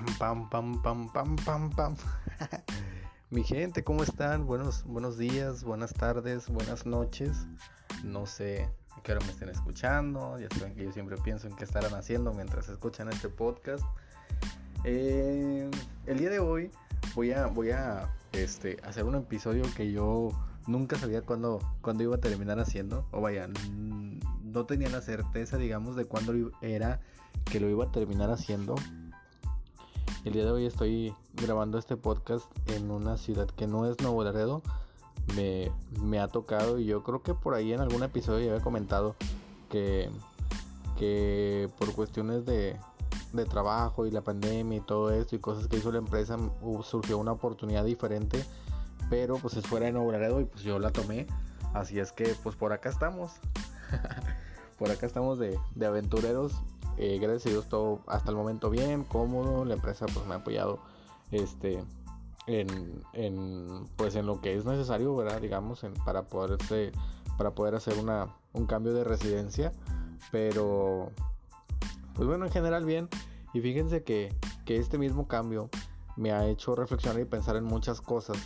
Pam, 0.00 0.48
pam, 0.48 0.80
pam, 0.80 1.12
pam, 1.12 1.36
pam, 1.36 1.70
pam. 1.70 1.94
Mi 3.30 3.44
gente, 3.44 3.84
¿cómo 3.84 4.02
están? 4.02 4.46
Buenos, 4.46 4.82
buenos 4.84 5.18
días, 5.18 5.62
buenas 5.62 5.92
tardes, 5.92 6.48
buenas 6.48 6.86
noches. 6.86 7.46
No 8.02 8.24
sé 8.24 8.70
qué 9.02 9.12
hora 9.12 9.20
me 9.26 9.30
estén 9.30 9.50
escuchando. 9.50 10.38
Ya 10.38 10.48
saben 10.56 10.74
que 10.74 10.84
yo 10.84 10.92
siempre 10.92 11.18
pienso 11.18 11.48
en 11.48 11.54
qué 11.54 11.64
estarán 11.64 11.92
haciendo 11.92 12.32
mientras 12.32 12.70
escuchan 12.70 13.10
este 13.10 13.28
podcast. 13.28 13.84
Eh, 14.84 15.70
el 16.06 16.18
día 16.18 16.30
de 16.30 16.38
hoy 16.38 16.70
voy 17.14 17.32
a, 17.32 17.48
voy 17.48 17.72
a 17.72 18.08
este, 18.32 18.78
hacer 18.84 19.04
un 19.04 19.16
episodio 19.16 19.64
que 19.76 19.92
yo 19.92 20.30
nunca 20.66 20.96
sabía 20.96 21.20
cuándo, 21.20 21.58
cuándo 21.82 22.04
iba 22.04 22.16
a 22.16 22.20
terminar 22.20 22.58
haciendo. 22.58 23.06
O 23.10 23.20
vaya, 23.20 23.50
no 23.70 24.64
tenía 24.64 24.88
la 24.88 25.02
certeza, 25.02 25.58
digamos, 25.58 25.94
de 25.94 26.06
cuándo 26.06 26.52
era 26.62 27.00
que 27.44 27.60
lo 27.60 27.68
iba 27.68 27.84
a 27.84 27.92
terminar 27.92 28.30
haciendo. 28.30 28.76
El 30.22 30.34
día 30.34 30.44
de 30.44 30.50
hoy 30.50 30.66
estoy 30.66 31.14
grabando 31.32 31.78
este 31.78 31.96
podcast 31.96 32.44
en 32.68 32.90
una 32.90 33.16
ciudad 33.16 33.48
que 33.48 33.66
no 33.66 33.86
es 33.86 33.98
Nuevo 34.02 34.22
Laredo. 34.22 34.60
Me, 35.34 35.72
me 36.02 36.20
ha 36.20 36.28
tocado 36.28 36.78
y 36.78 36.84
yo 36.84 37.02
creo 37.02 37.22
que 37.22 37.32
por 37.32 37.54
ahí 37.54 37.72
en 37.72 37.80
algún 37.80 38.02
episodio 38.02 38.44
ya 38.44 38.52
había 38.52 38.62
comentado 38.62 39.16
que, 39.70 40.10
que 40.98 41.70
por 41.78 41.94
cuestiones 41.94 42.44
de, 42.44 42.76
de 43.32 43.44
trabajo 43.46 44.04
y 44.04 44.10
la 44.10 44.20
pandemia 44.20 44.76
y 44.76 44.82
todo 44.82 45.10
esto 45.10 45.36
y 45.36 45.38
cosas 45.38 45.68
que 45.68 45.78
hizo 45.78 45.90
la 45.90 45.98
empresa 45.98 46.36
surgió 46.82 47.16
una 47.16 47.32
oportunidad 47.32 47.86
diferente. 47.86 48.44
Pero 49.08 49.38
pues 49.38 49.54
es 49.54 49.66
fuera 49.66 49.86
de 49.86 49.92
Nuevo 49.92 50.12
Laredo 50.12 50.42
y 50.42 50.44
pues 50.44 50.62
yo 50.62 50.78
la 50.78 50.90
tomé. 50.90 51.28
Así 51.72 51.98
es 51.98 52.12
que 52.12 52.36
pues 52.42 52.56
por 52.56 52.74
acá 52.74 52.90
estamos. 52.90 53.32
Por 54.78 54.90
acá 54.90 55.04
estamos 55.04 55.38
de, 55.38 55.58
de 55.74 55.84
aventureros 55.84 56.54
eh, 57.02 57.18
gracias 57.18 57.66
todo 57.70 58.00
hasta 58.06 58.28
el 58.28 58.36
momento 58.36 58.68
bien, 58.68 59.04
cómodo, 59.04 59.64
la 59.64 59.72
empresa 59.72 60.04
pues 60.04 60.26
me 60.26 60.34
ha 60.34 60.36
apoyado 60.36 60.80
este 61.30 61.82
en, 62.46 63.02
pues 63.96 64.16
en 64.16 64.26
lo 64.26 64.42
que 64.42 64.54
es 64.54 64.66
necesario, 64.66 65.16
¿verdad? 65.16 65.40
digamos, 65.40 65.80
para 66.04 66.24
poderse 66.28 66.92
para 67.38 67.54
poder 67.54 67.74
hacer 67.74 67.96
una, 67.96 68.36
un 68.52 68.66
cambio 68.66 68.92
de 68.92 69.04
residencia, 69.04 69.72
pero 70.30 71.10
pues 72.12 72.28
bueno, 72.28 72.44
en 72.44 72.52
general 72.52 72.84
bien 72.84 73.08
y 73.54 73.62
fíjense 73.62 74.04
que, 74.04 74.36
que 74.66 74.76
este 74.76 74.98
mismo 74.98 75.26
cambio 75.26 75.70
me 76.16 76.32
ha 76.32 76.46
hecho 76.48 76.74
reflexionar 76.74 77.18
y 77.22 77.24
pensar 77.24 77.56
en 77.56 77.64
muchas 77.64 78.02
cosas. 78.02 78.36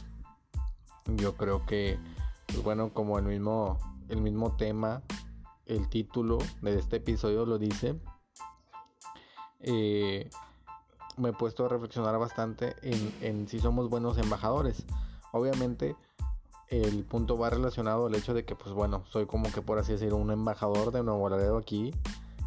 Yo 1.16 1.36
creo 1.36 1.66
que 1.66 1.98
pues 2.46 2.62
bueno, 2.62 2.94
como 2.94 3.18
el 3.18 3.24
mismo 3.24 3.80
el 4.08 4.20
mismo 4.20 4.54
tema 4.54 5.02
el 5.66 5.88
título 5.88 6.38
de 6.62 6.78
este 6.78 6.98
episodio 6.98 7.46
lo 7.46 7.58
dice, 7.58 7.98
eh, 9.64 10.28
me 11.16 11.30
he 11.30 11.32
puesto 11.32 11.64
a 11.64 11.68
reflexionar 11.68 12.18
bastante 12.18 12.74
en, 12.82 13.48
si 13.48 13.58
somos 13.58 13.88
buenos 13.88 14.18
embajadores. 14.18 14.84
Obviamente 15.32 15.96
el 16.68 17.04
punto 17.04 17.36
va 17.38 17.50
relacionado 17.50 18.06
al 18.06 18.14
hecho 18.14 18.34
de 18.34 18.44
que, 18.44 18.56
pues 18.56 18.74
bueno, 18.74 19.04
soy 19.10 19.26
como 19.26 19.50
que 19.52 19.62
por 19.62 19.78
así 19.78 19.92
decirlo 19.92 20.16
un 20.16 20.30
embajador 20.30 20.92
de 20.92 21.02
Nuevo 21.02 21.28
Laredo 21.28 21.56
aquí. 21.56 21.92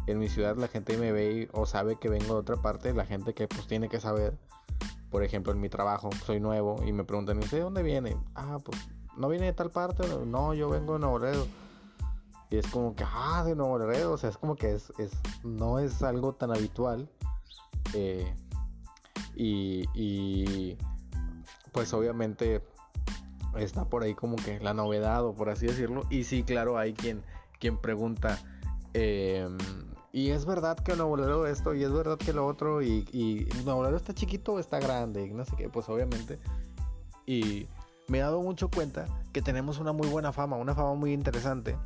En 0.06 0.18
mi 0.18 0.28
ciudad 0.28 0.56
la 0.56 0.68
gente 0.68 0.96
me 0.96 1.12
ve 1.12 1.48
o 1.52 1.66
sabe 1.66 1.96
que 1.96 2.08
vengo 2.08 2.34
de 2.34 2.40
otra 2.40 2.56
parte, 2.56 2.92
la 2.94 3.04
gente 3.04 3.34
que 3.34 3.46
pues 3.48 3.66
tiene 3.66 3.88
que 3.88 4.00
saber. 4.00 4.36
Por 5.10 5.22
ejemplo, 5.22 5.52
en 5.52 5.60
mi 5.60 5.68
trabajo 5.68 6.10
soy 6.26 6.38
nuevo 6.40 6.82
y 6.86 6.92
me 6.92 7.04
preguntan, 7.04 7.40
¿de 7.40 7.60
dónde 7.60 7.82
viene? 7.82 8.16
Ah, 8.34 8.58
pues 8.62 8.78
no 9.16 9.28
viene 9.28 9.46
de 9.46 9.52
tal 9.52 9.70
parte, 9.70 10.04
no, 10.26 10.54
yo 10.54 10.68
vengo 10.68 10.94
de 10.94 10.98
Nuevo 11.00 11.18
Laredo. 11.18 11.46
Y 12.50 12.56
es 12.56 12.66
como 12.68 12.94
que, 12.94 13.04
ah, 13.06 13.44
de 13.44 13.54
Nuevo 13.54 13.78
Laredo, 13.78 14.12
o 14.12 14.18
sea, 14.18 14.30
es 14.30 14.38
como 14.38 14.56
que 14.56 14.72
es, 14.72 14.92
es 14.98 15.12
no 15.44 15.78
es 15.78 16.02
algo 16.02 16.34
tan 16.34 16.50
habitual. 16.50 17.10
Eh, 17.94 18.34
y, 19.34 19.84
y, 19.94 20.76
pues 21.72 21.92
obviamente 21.92 22.62
está 23.56 23.84
por 23.84 24.02
ahí 24.02 24.14
como 24.14 24.36
que 24.36 24.60
la 24.60 24.72
novedad, 24.72 25.24
o 25.24 25.34
por 25.34 25.50
así 25.50 25.66
decirlo. 25.66 26.02
Y 26.10 26.24
sí, 26.24 26.42
claro, 26.42 26.78
hay 26.78 26.94
quien, 26.94 27.22
quien 27.60 27.76
pregunta, 27.76 28.38
em, 28.94 29.58
y 30.12 30.30
es 30.30 30.46
verdad 30.46 30.78
que 30.78 30.96
Nuevo 30.96 31.16
Laredo 31.16 31.46
esto, 31.46 31.74
y 31.74 31.84
es 31.84 31.92
verdad 31.92 32.16
que 32.16 32.32
lo 32.32 32.46
otro, 32.46 32.82
y, 32.82 33.06
y 33.12 33.46
Nuevo 33.64 33.82
Laredo 33.82 33.98
está 33.98 34.14
chiquito 34.14 34.54
o 34.54 34.58
está 34.58 34.80
grande, 34.80 35.28
no 35.28 35.44
sé 35.44 35.54
qué, 35.56 35.68
pues 35.68 35.88
obviamente. 35.88 36.38
Y 37.26 37.68
me 38.08 38.18
he 38.18 38.20
dado 38.22 38.40
mucho 38.40 38.70
cuenta 38.70 39.04
que 39.32 39.42
tenemos 39.42 39.78
una 39.78 39.92
muy 39.92 40.08
buena 40.08 40.32
fama, 40.32 40.56
una 40.56 40.74
fama 40.74 40.94
muy 40.94 41.12
interesante 41.12 41.76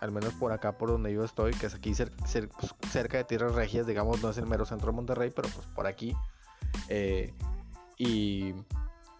al 0.00 0.12
menos 0.12 0.34
por 0.34 0.52
acá 0.52 0.76
por 0.76 0.90
donde 0.90 1.12
yo 1.12 1.24
estoy, 1.24 1.52
que 1.52 1.66
es 1.66 1.74
aquí 1.74 1.92
pues, 1.94 2.74
cerca 2.90 3.18
de 3.18 3.24
Tierras 3.24 3.54
Regias, 3.54 3.86
digamos, 3.86 4.22
no 4.22 4.30
es 4.30 4.38
el 4.38 4.46
mero 4.46 4.64
centro 4.64 4.90
de 4.90 4.96
Monterrey, 4.96 5.32
pero 5.34 5.48
pues 5.48 5.66
por 5.68 5.86
aquí. 5.86 6.14
Eh, 6.88 7.32
y, 7.96 8.54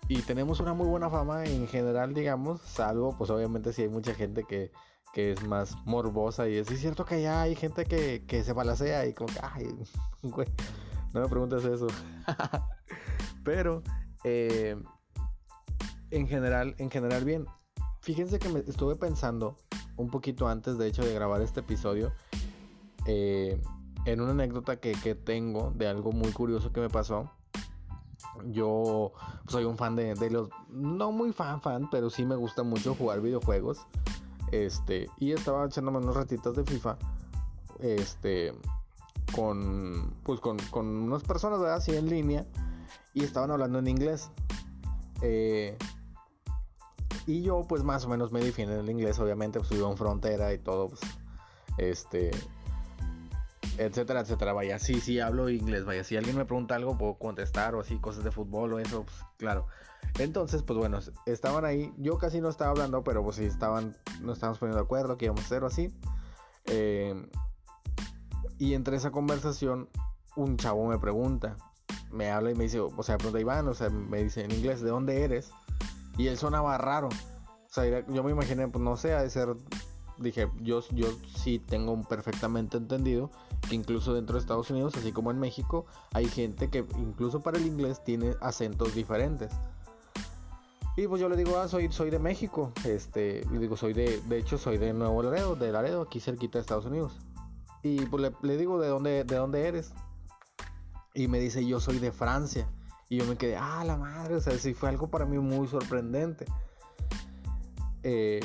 y, 0.09 0.23
tenemos 0.27 0.61
una 0.61 0.75
muy 0.75 0.87
buena 0.87 1.09
fama 1.09 1.45
en 1.45 1.67
general, 1.69 2.13
digamos, 2.13 2.61
salvo 2.61 3.17
pues 3.17 3.31
obviamente 3.31 3.73
si 3.73 3.83
hay 3.83 3.89
mucha 3.89 4.15
gente 4.15 4.45
que, 4.45 4.71
que 5.15 5.33
es 5.33 5.43
más 5.45 5.77
morbosa 5.87 6.49
y 6.49 6.57
es, 6.57 6.69
cierto 6.69 7.07
que 7.07 7.15
allá 7.17 7.43
hay 7.43 7.55
gente 7.55 7.87
que, 7.87 8.25
que 8.27 8.45
se 8.45 8.53
balacea 8.53 9.07
y 9.07 9.15
como 9.15 9.33
que, 9.33 9.41
ay, 9.43 9.69
güey, 10.23 10.49
no 11.15 11.21
me 11.23 11.29
preguntes 11.29 11.65
eso. 11.65 11.87
pero 13.45 13.83
eh, 14.25 14.77
en 16.11 16.29
general, 16.29 16.75
en 16.79 16.91
general 16.91 17.25
bien. 17.25 17.47
Fíjense 18.01 18.39
que 18.39 18.49
me 18.49 18.61
estuve 18.61 18.97
pensando 18.97 19.57
un 19.97 20.11
poquito 20.11 20.49
antes, 20.49 20.79
de 20.79 20.87
hecho, 20.87 21.05
de 21.05 21.15
grabar 21.15 21.43
este 21.43 21.61
episodio, 21.61 22.13
eh, 23.07 23.61
en 24.05 24.21
una 24.21 24.33
anécdota 24.33 24.77
que, 24.77 24.95
tengo 25.15 25.73
de 25.75 25.89
algo 25.89 26.13
muy 26.13 26.33
curioso 26.33 26.73
que 26.73 26.81
me 26.81 26.89
pasó. 26.89 27.31
Yo 28.47 29.13
soy 29.49 29.65
un 29.65 29.77
fan 29.77 29.97
de, 29.97 30.15
los, 30.31 30.49
no 30.69 31.11
muy 31.11 31.33
fan 31.33 31.61
fan, 31.61 31.89
pero 31.91 32.11
sí 32.11 32.25
me 32.25 32.37
gusta 32.37 32.63
mucho 32.63 32.95
jugar 32.95 33.21
videojuegos. 33.21 33.87
Este, 34.53 35.09
y 35.19 35.33
estaba 35.33 35.67
echándome 35.67 35.99
unos 35.99 36.15
ratitos 36.15 36.55
de 36.57 36.65
FIFA. 36.65 36.99
Este, 37.81 38.53
con, 39.35 40.15
pues 40.23 40.41
con, 40.41 40.59
con 40.71 40.87
unas 40.87 41.25
personas, 41.25 41.61
Así 41.63 41.95
en 41.97 42.09
línea. 42.09 42.47
Y 43.13 43.25
estaban 43.25 43.51
hablando 43.51 43.79
en 43.79 43.89
inglés. 43.89 44.31
Eh, 45.23 45.77
y 47.27 47.43
yo 47.43 47.65
pues 47.69 47.83
más 47.83 48.05
o 48.05 48.09
menos 48.09 48.33
me 48.33 48.41
defiendo 48.41 48.75
en 48.75 48.81
el 48.81 48.91
inglés, 48.91 49.19
obviamente, 49.19 49.59
pues 49.59 49.71
vivo 49.71 49.91
en 49.91 49.97
frontera 49.97 50.53
y 50.53 50.59
todo, 50.59 50.89
pues, 50.89 51.01
este, 51.79 52.31
etcétera, 53.79 54.21
etcétera. 54.21 54.53
Vaya, 54.53 54.79
sí, 54.79 55.01
sí 55.01 55.21
hablo 55.21 55.49
inglés, 55.49 55.85
vaya, 55.85 56.05
si 56.05 56.17
alguien 56.17 56.37
me 56.37 56.45
pregunta 56.45 56.77
algo 56.77 56.97
puedo 56.97 57.15
contestar 57.15 57.75
o 57.75 57.81
así, 57.81 57.99
cosas 57.99 58.25
de 58.25 58.31
fútbol 58.31 58.75
o 58.75 58.79
eso, 58.79 59.05
pues 59.05 59.17
claro. 59.37 59.67
Entonces, 60.19 60.63
pues 60.63 60.79
bueno, 60.79 61.01
estaban 61.27 61.65
ahí, 61.65 61.93
yo 61.99 62.17
casi 62.17 62.41
no 62.41 62.49
estaba 62.49 62.71
hablando, 62.71 63.03
pero 63.03 63.23
pues 63.23 63.37
sí 63.37 63.45
estaban, 63.45 63.97
nos 64.23 64.37
estábamos 64.37 64.59
poniendo 64.59 64.79
de 64.79 64.85
acuerdo, 64.85 65.19
que 65.19 65.27
íbamos 65.27 65.43
a 65.43 65.47
hacer 65.47 65.65
o 65.65 65.67
así. 65.67 65.93
Eh, 66.67 67.29
y 68.59 68.75
entre 68.75 68.97
esa 68.97 69.11
conversación, 69.11 69.89
un 70.37 70.57
chavo 70.57 70.87
me 70.87 70.99
pregunta, 70.99 71.57
me 72.11 72.31
habla 72.31 72.51
y 72.51 72.55
me 72.55 72.65
dice, 72.65 72.81
o 72.81 73.03
sea, 73.03 73.19
pregunta 73.19 73.41
Iván, 73.41 73.69
o 73.69 73.75
sea, 73.75 73.91
me 73.91 74.23
dice 74.23 74.45
en 74.45 74.53
inglés, 74.53 74.81
¿de 74.81 74.91
dónde 74.91 75.23
eres? 75.23 75.51
Y 76.17 76.29
él 76.29 76.37
sonaba 76.37 76.79
raro. 76.79 77.09
O 77.09 77.69
sea, 77.69 78.07
yo 78.07 78.23
me 78.23 78.31
imaginé, 78.31 78.69
pues 78.69 78.83
no 78.83 78.97
sé, 78.97 79.13
ha 79.13 79.23
de 79.23 79.31
ser. 79.31 79.55
Dije, 80.19 80.49
yo, 80.63 80.81
yo 80.93 81.09
sí 81.37 81.59
tengo 81.59 82.01
perfectamente 82.03 82.79
entendido 82.79 83.31
que 83.69 83.75
incluso 83.75 84.15
dentro 84.15 84.35
de 84.35 84.41
Estados 84.41 84.71
Unidos, 84.71 84.97
así 84.97 85.13
como 85.13 85.31
en 85.31 85.39
México, 85.39 85.85
hay 86.15 86.27
gente 86.27 86.71
que 86.71 86.87
incluso 86.97 87.41
para 87.41 87.59
el 87.59 87.67
inglés 87.67 88.03
tiene 88.03 88.35
acentos 88.41 88.95
diferentes. 88.95 89.53
Y 90.97 91.07
pues 91.09 91.21
yo 91.21 91.29
le 91.29 91.37
digo, 91.37 91.59
ah, 91.59 91.69
soy, 91.69 91.93
soy 91.93 92.09
de 92.09 92.19
México. 92.19 92.73
Este, 92.85 93.43
digo, 93.51 93.77
soy 93.77 93.93
de, 93.93 94.23
de 94.27 94.39
hecho, 94.39 94.57
soy 94.57 94.79
de 94.79 94.95
Nuevo 94.95 95.23
Laredo, 95.23 95.55
de 95.55 95.71
Laredo, 95.71 96.03
aquí 96.03 96.21
cerquita 96.21 96.57
de 96.57 96.63
Estados 96.63 96.87
Unidos. 96.87 97.13
Y 97.83 98.07
pues 98.07 98.23
le, 98.23 98.33
le, 98.41 98.57
digo, 98.57 98.81
¿de 98.81 98.89
dónde, 98.89 99.25
¿de 99.25 99.37
dónde 99.37 99.69
eres? 99.69 99.93
Y 101.13 101.29
me 101.29 101.39
dice, 101.39 101.67
yo 101.67 101.81
soy 101.81 101.99
de 101.99 102.13
Francia. 102.13 102.67
Y 103.09 103.19
yo 103.19 103.25
me 103.25 103.37
quedé, 103.37 103.57
ah, 103.57 103.85
la 103.85 103.97
madre, 103.97 104.35
o 104.35 104.41
sea, 104.41 104.59
sí 104.59 104.75
fue 104.75 104.89
algo 104.89 105.09
para 105.09 105.25
mí 105.25 105.39
muy 105.39 105.69
sorprendente. 105.69 106.47
Eh, 108.03 108.41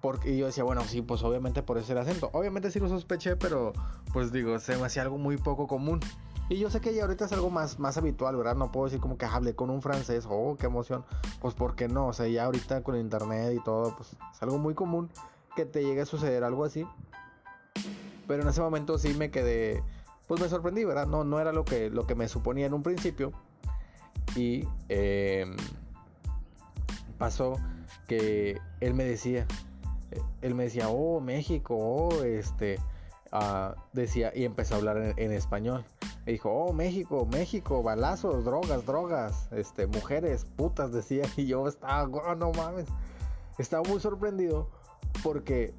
porque 0.00 0.36
yo 0.36 0.46
decía, 0.46 0.64
bueno, 0.64 0.84
sí, 0.84 1.02
pues 1.02 1.22
obviamente 1.22 1.62
por 1.62 1.78
ese 1.78 1.98
acento. 1.98 2.30
Obviamente 2.32 2.70
sí 2.70 2.78
lo 2.78 2.88
sospeché, 2.88 3.36
pero 3.36 3.72
pues 4.12 4.32
digo, 4.32 4.58
se 4.58 4.76
me 4.76 4.84
hacía 4.84 5.02
algo 5.02 5.18
muy 5.18 5.36
poco 5.36 5.66
común. 5.66 6.00
Y 6.48 6.58
yo 6.58 6.68
sé 6.68 6.80
que 6.80 6.94
ya 6.94 7.02
ahorita 7.02 7.24
es 7.24 7.32
algo 7.32 7.48
más, 7.48 7.78
más 7.78 7.96
habitual, 7.96 8.36
¿verdad? 8.36 8.54
No 8.54 8.70
puedo 8.70 8.84
decir 8.84 9.00
como 9.00 9.16
que 9.16 9.24
hablé 9.24 9.54
con 9.54 9.70
un 9.70 9.80
francés, 9.80 10.26
oh, 10.28 10.56
qué 10.58 10.66
emoción. 10.66 11.04
Pues 11.40 11.54
porque 11.54 11.88
no, 11.88 12.08
o 12.08 12.12
sea, 12.12 12.28
ya 12.28 12.44
ahorita 12.44 12.82
con 12.82 12.96
internet 12.96 13.54
y 13.58 13.64
todo, 13.64 13.96
pues 13.96 14.10
es 14.12 14.42
algo 14.42 14.58
muy 14.58 14.74
común 14.74 15.08
que 15.56 15.64
te 15.64 15.82
llegue 15.82 16.02
a 16.02 16.06
suceder 16.06 16.44
algo 16.44 16.64
así. 16.64 16.86
Pero 18.28 18.42
en 18.42 18.48
ese 18.48 18.60
momento 18.60 18.98
sí 18.98 19.14
me 19.14 19.30
quedé, 19.30 19.82
pues 20.26 20.40
me 20.40 20.48
sorprendí, 20.48 20.84
¿verdad? 20.84 21.06
No, 21.06 21.24
no 21.24 21.40
era 21.40 21.52
lo 21.52 21.64
que, 21.64 21.88
lo 21.88 22.06
que 22.06 22.14
me 22.14 22.28
suponía 22.28 22.66
en 22.66 22.74
un 22.74 22.82
principio. 22.82 23.32
Y 24.36 24.66
em, 24.88 25.56
pasó 27.18 27.56
que 28.08 28.58
él 28.80 28.94
me 28.94 29.04
decía, 29.04 29.46
él 30.42 30.54
me 30.54 30.64
decía, 30.64 30.88
oh, 30.88 31.20
México, 31.20 31.76
oh, 31.76 32.22
este, 32.24 32.78
ah, 33.32 33.74
decía, 33.92 34.32
y 34.34 34.44
empezó 34.44 34.74
a 34.74 34.78
hablar 34.78 35.14
en, 35.16 35.32
español. 35.32 35.84
Me 36.26 36.32
dijo, 36.32 36.50
oh, 36.50 36.72
México, 36.72 37.26
México, 37.30 37.82
balazos, 37.82 38.44
drogas, 38.44 38.84
drogas, 38.86 39.48
este, 39.52 39.86
mujeres, 39.86 40.46
putas, 40.56 40.92
decía. 40.92 41.24
Y 41.36 41.46
yo 41.46 41.66
estaba, 41.68 42.04
oh, 42.04 42.34
no 42.34 42.52
mames. 42.52 42.86
Estaba 43.58 43.88
muy 43.88 44.00
sorprendido 44.00 44.68
porque 45.22 45.74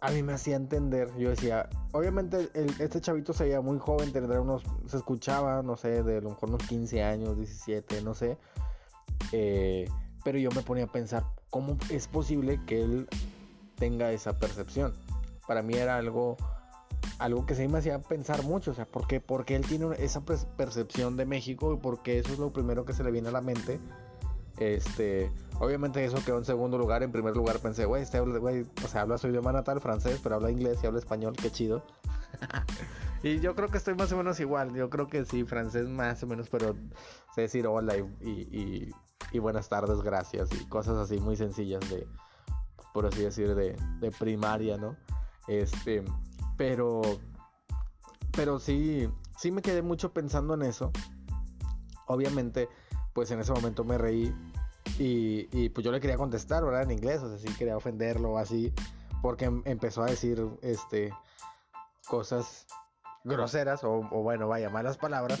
a 0.00 0.10
mí 0.10 0.22
me 0.22 0.32
hacía 0.32 0.56
entender. 0.56 1.10
Yo 1.16 1.30
decía, 1.30 1.68
obviamente 1.92 2.50
este 2.78 3.00
chavito 3.00 3.32
se 3.32 3.44
veía 3.44 3.60
muy 3.60 3.78
joven, 3.78 4.12
tendría 4.12 4.40
unos, 4.40 4.62
se 4.86 4.96
escuchaba, 4.96 5.62
no 5.62 5.76
sé, 5.76 6.02
de 6.02 6.18
a 6.18 6.20
lo 6.20 6.30
mejor 6.30 6.50
unos 6.50 6.62
15 6.66 7.02
años, 7.02 7.36
17, 7.36 8.02
no 8.02 8.14
sé. 8.14 8.38
Eh, 9.32 9.88
pero 10.24 10.38
yo 10.38 10.50
me 10.50 10.62
ponía 10.62 10.84
a 10.84 10.92
pensar, 10.92 11.24
¿cómo 11.50 11.76
es 11.90 12.08
posible 12.08 12.60
que 12.66 12.82
él 12.82 13.08
tenga 13.76 14.12
esa 14.12 14.38
percepción? 14.38 14.92
Para 15.46 15.62
mí 15.62 15.74
era 15.74 15.96
algo, 15.96 16.36
algo 17.18 17.46
que 17.46 17.54
se 17.54 17.66
me 17.68 17.78
hacía 17.78 18.00
pensar 18.00 18.42
mucho, 18.42 18.72
o 18.72 18.74
sea, 18.74 18.86
¿por 18.86 19.06
qué? 19.06 19.20
Porque 19.20 19.54
él 19.54 19.64
tiene 19.64 19.94
esa 19.98 20.22
percepción 20.24 21.16
de 21.16 21.26
México 21.26 21.72
y 21.74 21.76
porque 21.76 22.18
eso 22.18 22.32
es 22.32 22.38
lo 22.38 22.52
primero 22.52 22.84
que 22.84 22.92
se 22.92 23.04
le 23.04 23.10
viene 23.10 23.28
a 23.28 23.32
la 23.32 23.40
mente. 23.40 23.80
Este, 24.58 25.30
obviamente 25.58 26.04
eso 26.04 26.16
quedó 26.24 26.38
en 26.38 26.44
segundo 26.44 26.78
lugar. 26.78 27.02
En 27.02 27.12
primer 27.12 27.36
lugar 27.36 27.58
pensé, 27.58 27.84
güey, 27.84 28.02
este 28.02 28.20
güey, 28.20 28.66
o 28.84 28.88
sea, 28.88 29.02
habla 29.02 29.18
su 29.18 29.28
idioma 29.28 29.52
natal, 29.52 29.80
francés, 29.80 30.20
pero 30.22 30.36
habla 30.36 30.50
inglés 30.50 30.78
y 30.82 30.86
habla 30.86 30.98
español, 30.98 31.34
qué 31.40 31.50
chido. 31.50 31.84
y 33.22 33.40
yo 33.40 33.54
creo 33.54 33.68
que 33.68 33.78
estoy 33.78 33.94
más 33.94 34.12
o 34.12 34.16
menos 34.16 34.40
igual. 34.40 34.74
Yo 34.74 34.90
creo 34.90 35.08
que 35.08 35.24
sí, 35.24 35.44
francés 35.44 35.88
más 35.88 36.22
o 36.22 36.26
menos, 36.26 36.48
pero 36.48 36.74
sé 37.34 37.42
decir 37.42 37.66
hola 37.66 37.96
y, 37.96 38.92
y 39.32 39.38
buenas 39.38 39.68
tardes, 39.68 40.02
gracias 40.02 40.50
y 40.52 40.64
cosas 40.66 40.96
así 40.96 41.18
muy 41.18 41.36
sencillas 41.36 41.88
de, 41.90 42.06
por 42.92 43.06
así 43.06 43.22
decir, 43.22 43.54
de, 43.54 43.76
de 44.00 44.10
primaria, 44.10 44.76
¿no? 44.76 44.96
Este, 45.48 46.04
pero, 46.56 47.02
pero 48.32 48.58
sí, 48.58 49.08
sí 49.36 49.50
me 49.50 49.62
quedé 49.62 49.82
mucho 49.82 50.12
pensando 50.12 50.54
en 50.54 50.62
eso. 50.62 50.92
Obviamente, 52.06 52.68
pues 53.16 53.30
en 53.30 53.40
ese 53.40 53.50
momento 53.50 53.82
me 53.82 53.96
reí 53.96 54.30
y, 54.98 55.48
y 55.50 55.70
pues 55.70 55.82
yo 55.82 55.90
le 55.90 56.00
quería 56.00 56.18
contestar, 56.18 56.62
¿verdad? 56.62 56.82
En 56.82 56.90
inglés, 56.90 57.22
o 57.22 57.30
sea, 57.30 57.38
sí 57.38 57.48
quería 57.56 57.74
ofenderlo 57.74 58.36
así, 58.36 58.74
porque 59.22 59.46
em, 59.46 59.62
empezó 59.64 60.02
a 60.02 60.06
decir, 60.06 60.46
este, 60.60 61.14
cosas 62.06 62.66
groseras 63.24 63.84
o, 63.84 64.02
bueno, 64.02 64.48
vaya, 64.48 64.68
malas 64.68 64.98
palabras 64.98 65.40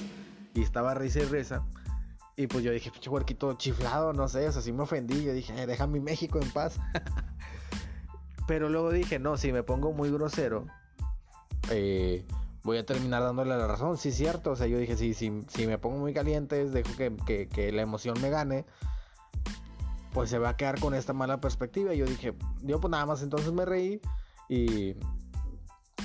y 0.54 0.62
estaba 0.62 0.94
risa 0.94 1.18
y 1.18 1.24
risa. 1.26 1.66
Y 2.34 2.46
pues 2.46 2.64
yo 2.64 2.72
dije, 2.72 2.90
pinche 2.90 3.10
huerquito 3.10 3.52
chiflado, 3.58 4.14
no 4.14 4.26
sé, 4.26 4.48
o 4.48 4.52
sea, 4.52 4.62
sí 4.62 4.72
me 4.72 4.84
ofendí. 4.84 5.24
Yo 5.24 5.34
dije, 5.34 5.52
eh, 5.60 5.66
deja 5.66 5.86
mi 5.86 6.00
México 6.00 6.40
en 6.40 6.50
paz. 6.52 6.80
Pero 8.48 8.70
luego 8.70 8.90
dije, 8.90 9.18
no, 9.18 9.36
si 9.36 9.52
me 9.52 9.62
pongo 9.62 9.92
muy 9.92 10.10
grosero, 10.10 10.66
eh, 11.70 12.24
voy 12.66 12.78
a 12.78 12.84
terminar 12.84 13.22
dándole 13.22 13.56
la 13.56 13.66
razón. 13.66 13.96
Sí, 13.96 14.12
cierto. 14.12 14.50
O 14.50 14.56
sea, 14.56 14.66
yo 14.66 14.76
dije, 14.76 14.96
sí, 14.96 15.14
si, 15.14 15.32
si 15.48 15.66
me 15.66 15.78
pongo 15.78 15.98
muy 15.98 16.12
caliente, 16.12 16.68
dejo 16.68 16.90
que, 17.24 17.48
que, 17.48 17.72
la 17.72 17.80
emoción 17.80 18.20
me 18.20 18.28
gane, 18.28 18.66
pues 20.12 20.28
se 20.28 20.38
va 20.38 20.50
a 20.50 20.56
quedar 20.56 20.78
con 20.80 20.92
esta 20.92 21.12
mala 21.12 21.40
perspectiva. 21.40 21.94
Y 21.94 21.98
yo 21.98 22.06
dije, 22.06 22.34
yo 22.62 22.80
pues 22.80 22.90
nada 22.90 23.06
más 23.06 23.22
entonces 23.22 23.52
me 23.52 23.64
reí 23.64 24.00
y 24.48 24.96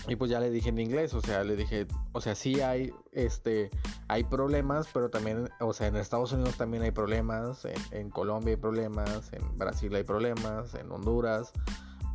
y 0.08 0.16
pues 0.16 0.32
ya 0.32 0.40
le 0.40 0.50
dije 0.50 0.70
en 0.70 0.80
inglés, 0.80 1.14
o 1.14 1.22
sea, 1.22 1.44
le 1.44 1.56
dije, 1.56 1.86
o 2.12 2.22
sea, 2.22 2.34
sí 2.34 2.60
hay, 2.62 2.92
este, 3.12 3.70
hay 4.08 4.24
problemas, 4.24 4.88
pero 4.92 5.10
también, 5.10 5.50
o 5.60 5.74
sea, 5.74 5.88
en 5.88 5.96
Estados 5.96 6.32
Unidos 6.32 6.58
también 6.58 6.82
hay 6.84 6.92
problemas, 6.92 7.68
en, 7.92 8.10
Colombia 8.10 8.56
hay 8.56 8.60
problemas, 8.60 9.32
en 9.32 9.58
Brasil 9.58 9.94
hay 9.94 10.04
problemas, 10.04 10.74
en 10.74 10.92
Honduras, 10.92 11.52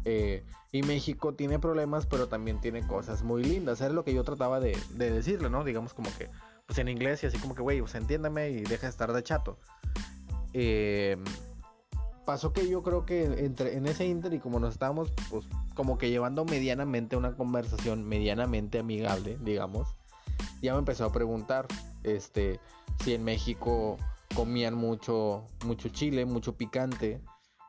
eh, 0.09 0.45
y 0.71 0.83
México 0.83 1.35
tiene 1.35 1.59
problemas, 1.59 2.07
pero 2.07 2.29
también 2.29 2.61
tiene 2.61 2.87
cosas 2.87 3.25
muy 3.25 3.43
lindas. 3.43 3.81
Es 3.81 3.91
lo 3.91 4.05
que 4.05 4.15
yo 4.15 4.23
trataba 4.23 4.61
de, 4.61 4.79
de 4.95 5.11
decirle, 5.11 5.51
¿no? 5.51 5.65
Digamos 5.65 5.95
como 5.95 6.09
que, 6.17 6.31
pues 6.65 6.79
en 6.79 6.89
inglés 6.89 7.25
y 7.25 7.27
así 7.27 7.39
como 7.39 7.57
que, 7.57 7.63
güey, 7.63 7.81
pues 7.81 7.97
entiéndame 7.97 8.51
y 8.51 8.61
deja 8.63 8.87
de 8.87 8.91
estar 8.91 9.13
de 9.13 9.23
chato. 9.25 9.59
Eh, 10.53 11.17
pasó 12.25 12.53
que 12.53 12.69
yo 12.69 12.85
creo 12.85 13.05
que 13.05 13.25
entre 13.25 13.77
en 13.77 13.87
ese 13.87 14.07
inter 14.07 14.33
y 14.33 14.39
como 14.39 14.61
nos 14.61 14.75
estábamos 14.75 15.13
pues 15.29 15.47
como 15.75 15.99
que 15.99 16.11
llevando 16.11 16.45
medianamente 16.45 17.17
una 17.17 17.37
conversación 17.37 18.05
medianamente 18.05 18.79
amigable, 18.79 19.39
digamos, 19.43 19.95
ya 20.63 20.73
me 20.73 20.79
empezó 20.79 21.05
a 21.05 21.13
preguntar 21.13 21.67
este 22.05 22.61
si 23.03 23.15
en 23.15 23.25
México 23.25 23.97
comían 24.35 24.75
mucho 24.75 25.45
mucho 25.65 25.89
chile, 25.89 26.27
mucho 26.27 26.57
picante, 26.57 27.21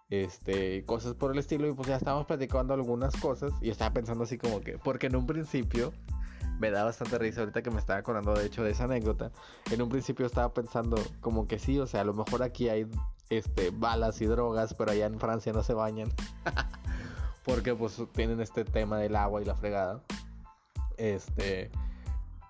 este, 0.10 0.86
cosas 0.86 1.14
por 1.14 1.32
el 1.32 1.40
estilo 1.40 1.68
y 1.68 1.74
pues 1.74 1.88
ya 1.88 1.98
estábamos 1.98 2.26
platicando 2.26 2.74
algunas 2.74 3.16
cosas 3.18 3.52
y 3.62 3.70
estaba 3.70 3.94
pensando 3.94 4.24
así 4.24 4.38
como 4.38 4.62
que 4.62 4.78
porque 4.78 5.08
en 5.08 5.18
un 5.18 5.28
principio 5.28 5.92
me 6.60 6.72
da 6.72 6.84
bastante 6.84 7.18
risa 7.18 7.42
ahorita 7.42 7.62
que 7.62 7.70
me 7.70 7.80
estaba 7.80 8.00
acordando 8.00 8.34
de 8.34 8.46
hecho 8.46 8.64
de 8.64 8.72
esa 8.72 8.86
anécdota. 8.86 9.32
En 9.72 9.82
un 9.82 9.90
principio 9.90 10.26
estaba 10.26 10.54
pensando 10.54 10.98
como 11.22 11.48
que 11.48 11.60
sí, 11.60 11.80
o 11.80 11.88
sea, 11.88 12.02
a 12.02 12.04
lo 12.04 12.14
mejor 12.14 12.44
aquí 12.44 12.70
hay 12.70 12.88
este, 13.30 13.72
balas 13.72 14.22
y 14.22 14.26
drogas, 14.26 14.74
pero 14.74 14.92
allá 14.92 15.06
en 15.06 15.20
Francia 15.20 15.54
no 15.54 15.64
se 15.64 15.74
bañan. 15.74 16.10
Porque 17.46 17.74
pues 17.76 18.02
tienen 18.14 18.42
este 18.42 18.66
tema 18.66 18.98
del 18.98 19.16
agua 19.16 19.42
y 19.42 19.46
la 19.46 19.56
fregada. 19.56 20.02
Este... 20.98 21.72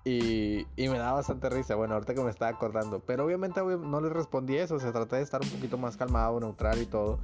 Y, 0.04 0.66
y, 0.78 0.88
me 0.88 0.98
da 0.98 1.12
bastante 1.12 1.50
risa, 1.50 1.76
bueno, 1.76 1.96
ahorita 1.96 2.14
que 2.14 2.24
me 2.24 2.30
estaba 2.30 2.50
acordando. 2.50 3.02
Pero 3.02 3.26
obviamente 3.26 3.62
no 3.62 4.00
le 4.00 4.08
respondí 4.08 4.56
eso, 4.56 4.80
se 4.80 4.90
traté 4.94 5.18
de 5.18 5.22
estar 5.24 5.42
un 5.42 5.50
poquito 5.50 5.78
más 5.78 5.98
calmado, 5.98 6.40
neutral 6.40 6.82
y 6.82 6.86
todo. 6.86 7.20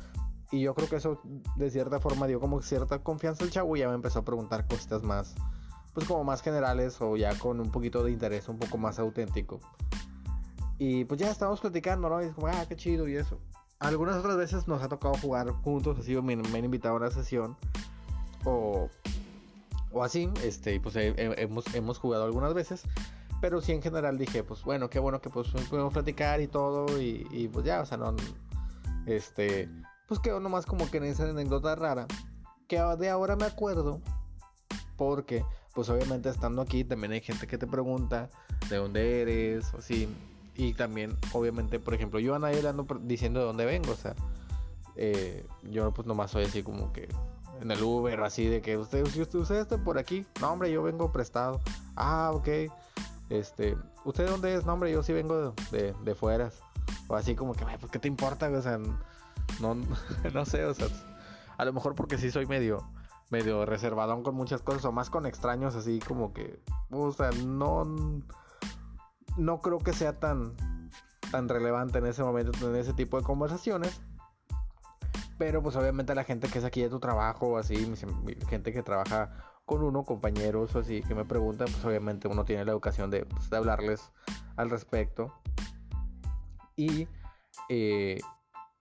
Y 0.51 0.61
yo 0.61 0.75
creo 0.75 0.87
que 0.87 0.97
eso 0.97 1.21
de 1.55 1.71
cierta 1.71 1.99
forma 1.99 2.27
dio 2.27 2.39
como 2.39 2.61
cierta 2.61 3.03
confianza 3.03 3.43
al 3.43 3.51
chavo 3.51 3.75
y 3.75 3.79
ya 3.79 3.87
me 3.87 3.95
empezó 3.95 4.19
a 4.19 4.25
preguntar 4.25 4.67
cosas 4.67 5.01
más, 5.03 5.35
pues 5.93 6.07
como 6.07 6.23
más 6.23 6.41
generales 6.41 7.01
o 7.01 7.17
ya 7.17 7.37
con 7.37 7.59
un 7.59 7.71
poquito 7.71 8.03
de 8.03 8.11
interés, 8.11 8.47
un 8.49 8.59
poco 8.59 8.77
más 8.77 8.99
auténtico. 8.99 9.59
Y 10.77 11.05
pues 11.05 11.19
ya 11.19 11.31
estábamos 11.31 11.61
platicando, 11.61 12.09
¿no? 12.09 12.21
Y 12.21 12.25
es 12.25 12.33
como, 12.33 12.47
ah, 12.47 12.65
qué 12.67 12.75
chido 12.75 13.07
y 13.07 13.15
eso. 13.15 13.39
Algunas 13.79 14.15
otras 14.17 14.37
veces 14.37 14.67
nos 14.67 14.81
ha 14.81 14.89
tocado 14.89 15.13
jugar 15.15 15.49
juntos, 15.49 15.99
así 15.99 16.15
me, 16.21 16.35
me 16.35 16.57
han 16.57 16.65
invitado 16.65 16.95
a 16.95 16.97
una 16.97 17.11
sesión. 17.11 17.57
O, 18.43 18.89
o 19.91 20.03
así, 20.03 20.29
este, 20.43 20.79
pues 20.79 20.95
hemos, 20.97 21.73
hemos 21.75 21.99
jugado 21.99 22.25
algunas 22.25 22.53
veces. 22.53 22.83
Pero 23.41 23.61
sí 23.61 23.73
en 23.73 23.81
general 23.81 24.17
dije, 24.17 24.43
pues 24.43 24.63
bueno, 24.63 24.89
qué 24.89 24.99
bueno 24.99 25.19
que 25.19 25.29
pues 25.29 25.49
podemos 25.69 25.93
platicar 25.93 26.41
y 26.41 26.47
todo. 26.47 26.99
Y 26.99 27.49
pues 27.51 27.65
ya, 27.65 27.81
o 27.81 27.85
sea, 27.85 27.97
no. 27.97 28.15
Este, 29.05 29.69
pues 30.13 30.21
quedó 30.21 30.39
nomás 30.39 30.68
como 30.68 30.92
que 30.92 30.98
en 30.98 31.06
esa 31.06 31.24
anécdota 31.24 31.74
rara. 31.75 32.06
Que 32.68 32.80
de 33.00 33.10
ahora 33.10 33.36
me 33.36 33.45
acuerdo. 33.45 34.00
Porque, 34.95 35.44
pues 35.74 35.89
obviamente 35.89 36.29
estando 36.29 36.62
aquí 36.62 36.84
también 36.84 37.13
hay 37.13 37.22
gente 37.22 37.48
que 37.48 37.58
te 37.58 37.65
pregunta 37.65 38.29
de 38.70 38.77
dónde 38.77 39.22
eres, 39.22 39.74
o 39.74 39.79
así 39.79 40.08
y 40.55 40.74
también, 40.74 41.17
obviamente, 41.32 41.79
por 41.79 41.96
ejemplo, 41.96 42.20
yo 42.20 42.36
a 42.36 42.39
nadie 42.39 42.67
ando 42.67 42.86
diciendo 43.01 43.39
de 43.39 43.48
dónde 43.48 43.65
vengo, 43.65 43.91
o 43.91 43.96
sea, 43.96 44.13
eh, 44.96 45.48
yo 45.63 45.91
pues 45.91 46.08
nomás 46.08 46.29
soy 46.29 46.46
así 46.46 46.62
como 46.62 46.93
que 46.93 47.10
en 47.60 47.72
el 47.72 47.82
Uber, 47.82 48.22
así 48.22 48.46
de 48.46 48.62
que 48.62 48.77
usted, 48.77 49.01
usted, 49.03 49.34
usted 49.34 49.55
está 49.55 49.84
por 49.84 49.98
aquí, 49.98 50.27
no 50.39 50.51
hombre, 50.51 50.72
yo 50.72 50.84
vengo 50.84 51.12
prestado, 51.12 51.60
ah, 51.96 52.29
ok, 52.36 52.72
este, 53.32 53.75
¿usted 54.05 54.25
de 54.25 54.29
dónde 54.29 54.53
es? 54.53 54.63
No 54.63 54.74
hombre, 54.74 54.91
yo 54.91 55.01
sí 55.01 55.12
vengo 55.12 55.55
de, 55.72 55.96
de, 56.03 56.13
fuera, 56.13 56.51
o 57.08 57.15
así 57.15 57.34
como 57.34 57.55
que, 57.55 57.65
pues 57.65 57.91
qué 57.91 57.98
te 57.98 58.08
importa, 58.08 58.48
o 58.50 58.62
sea, 58.62 58.79
no, 59.62 59.75
no 60.33 60.45
sé, 60.45 60.65
o 60.65 60.74
sea, 60.74 60.88
a 61.57 61.65
lo 61.65 61.74
mejor 61.74 61.95
porque 61.95 62.17
sí 62.17 62.31
soy 62.31 62.45
medio, 62.45 62.88
medio 63.29 63.65
reservadón 63.65 64.24
con 64.24 64.36
muchas 64.36 64.62
cosas, 64.62 64.86
o 64.86 64.91
más 64.91 65.10
con 65.10 65.25
extraños, 65.25 65.75
así 65.75 66.00
como 66.00 66.33
que, 66.33 66.60
o 66.91 67.12
sea, 67.12 67.31
no 67.45 67.86
no 69.38 69.60
creo 69.62 69.79
que 69.79 69.93
sea 69.93 70.19
tan, 70.19 70.55
tan 71.31 71.50
relevante 71.50 72.00
en 72.00 72.05
ese 72.05 72.24
momento 72.24 72.51
tener 72.51 72.75
ese 72.75 72.93
tipo 72.93 73.17
de 73.17 73.24
conversaciones. 73.24 74.01
Pero 75.38 75.63
pues 75.63 75.75
obviamente 75.75 76.13
la 76.13 76.24
gente 76.24 76.48
que 76.48 76.60
es 76.60 76.65
aquí 76.65 76.81
de 76.81 76.89
tu 76.89 77.00
trabajo, 77.00 77.57
así, 77.57 77.91
gente 78.48 78.72
que 78.72 78.83
trabaja 78.83 79.31
con 79.65 79.83
uno, 79.83 80.03
compañeros 80.03 80.75
o 80.75 80.79
así, 80.79 81.01
que 81.01 81.15
me 81.15 81.25
preguntan, 81.25 81.67
pues 81.72 81.83
obviamente 81.86 82.27
uno 82.27 82.45
tiene 82.45 82.65
la 82.65 82.72
educación 82.72 83.10
de, 83.10 83.25
pues, 83.25 83.51
hablarles 83.51 84.12
al 84.55 84.69
respecto. 84.69 85.33
Y 86.75 87.07
eh, 87.69 88.19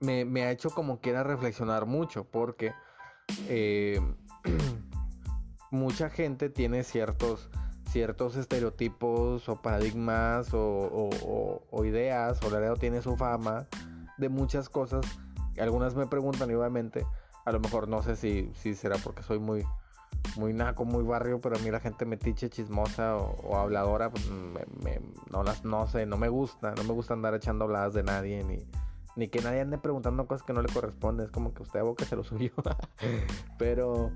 me, 0.02 0.42
ha 0.42 0.50
hecho 0.50 0.71
como 0.71 1.00
quiera 1.00 1.23
reflexionar 1.23 1.87
mucho, 1.87 2.25
porque 2.25 2.73
eh, 3.49 4.00
mucha 5.71 6.11
gente 6.11 6.50
tiene 6.50 6.85
ciertos 6.85 7.50
ciertos 7.92 8.37
estereotipos 8.37 9.50
o 9.50 9.61
paradigmas 9.61 10.49
o, 10.54 11.11
ideas, 11.85 12.42
o 12.42 12.49
Laredo 12.49 12.76
tiene 12.76 13.02
su 13.02 13.16
fama 13.16 13.66
de 14.16 14.30
muchas 14.30 14.71
cosas. 14.71 15.04
Algunas 15.59 15.94
me 15.94 16.06
preguntan, 16.06 16.54
obviamente, 16.54 17.06
a 17.44 17.52
lo 17.52 17.61
mejor 17.61 17.88
no 17.88 18.02
sé 18.02 18.16
si, 18.16 18.50
si 18.54 18.75
será 18.75 18.97
porque 18.97 19.23
soy 19.23 19.38
muy, 19.38 19.62
muy 20.37 20.54
naco, 20.54 20.87
muy 20.87 21.04
barrio, 21.04 21.38
pero 21.38 21.56
a 21.56 21.59
mí 21.59 21.71
la 21.71 21.80
gente 21.80 22.06
metiche, 22.06 22.49
chismosa 22.49 23.18
o, 23.18 23.59
habladora, 23.59 24.09
pues 24.09 24.26
no 25.30 25.42
las, 25.42 25.62
no 25.62 25.87
sé, 25.87 26.06
no 26.06 26.16
me 26.16 26.30
gusta, 26.30 26.73
no 26.75 26.85
me 26.85 26.94
gusta 26.94 27.12
andar 27.12 27.35
echando 27.35 27.66
habladas 27.66 27.92
de 27.92 28.04
nadie, 28.04 28.42
ni, 28.42 28.59
ni 29.16 29.28
que 29.28 29.40
nadie 29.40 29.61
ande 29.61 29.78
preguntando 29.78 30.26
cosas 30.26 30.45
que 30.45 30.52
no 30.52 30.62
le 30.62 30.73
corresponden, 30.73 31.26
es 31.26 31.33
como 31.33 31.54
que 31.54 31.62
usted 31.62 31.81
aboca 31.81 32.04
se 32.04 32.16
lo 32.16 32.25
suyo. 32.25 32.52
pero 33.59 34.11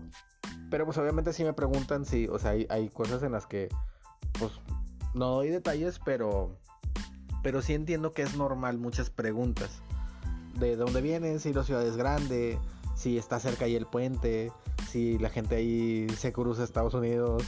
pero 0.70 0.84
pues 0.84 0.98
obviamente 0.98 1.32
si 1.32 1.44
me 1.44 1.52
preguntan 1.52 2.04
si, 2.04 2.26
o 2.28 2.38
sea, 2.38 2.50
hay, 2.50 2.88
cosas 2.88 3.22
en 3.22 3.32
las 3.32 3.46
que, 3.46 3.68
pues, 4.38 4.52
no 5.14 5.30
doy 5.30 5.48
detalles, 5.48 6.00
pero, 6.04 6.56
pero 7.42 7.62
sí 7.62 7.74
entiendo 7.74 8.12
que 8.12 8.22
es 8.22 8.36
normal 8.36 8.78
muchas 8.78 9.10
preguntas. 9.10 9.80
De 10.58 10.76
dónde 10.76 11.02
vienes, 11.02 11.42
si 11.42 11.52
la 11.52 11.62
ciudad 11.62 11.86
es 11.86 11.96
grande, 11.96 12.58
si 12.94 13.18
está 13.18 13.38
cerca 13.38 13.66
ahí 13.66 13.76
el 13.76 13.86
puente, 13.86 14.50
si 14.88 15.18
la 15.18 15.30
gente 15.30 15.56
ahí 15.56 16.08
se 16.16 16.32
cruza 16.32 16.62
a 16.62 16.64
Estados 16.64 16.94
Unidos. 16.94 17.44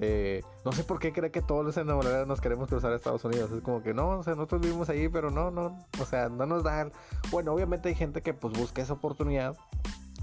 Eh, 0.00 0.42
no 0.64 0.70
sé 0.70 0.84
por 0.84 1.00
qué 1.00 1.12
cree 1.12 1.32
que 1.32 1.42
todos 1.42 1.64
los 1.64 1.76
enamorados 1.76 2.26
nos 2.28 2.40
queremos 2.40 2.68
cruzar 2.68 2.92
a 2.92 2.96
Estados 2.96 3.24
Unidos. 3.24 3.50
Es 3.50 3.62
como 3.62 3.82
que 3.82 3.92
no, 3.92 4.20
o 4.20 4.22
sea, 4.22 4.36
nosotros 4.36 4.60
vivimos 4.60 4.88
ahí, 4.88 5.08
pero 5.08 5.30
no, 5.30 5.50
no, 5.50 5.76
o 6.00 6.04
sea, 6.04 6.28
no 6.28 6.46
nos 6.46 6.62
dan. 6.62 6.92
Bueno, 7.30 7.52
obviamente 7.52 7.88
hay 7.88 7.96
gente 7.96 8.22
que 8.22 8.32
pues 8.32 8.56
busca 8.56 8.80
esa 8.80 8.92
oportunidad 8.92 9.56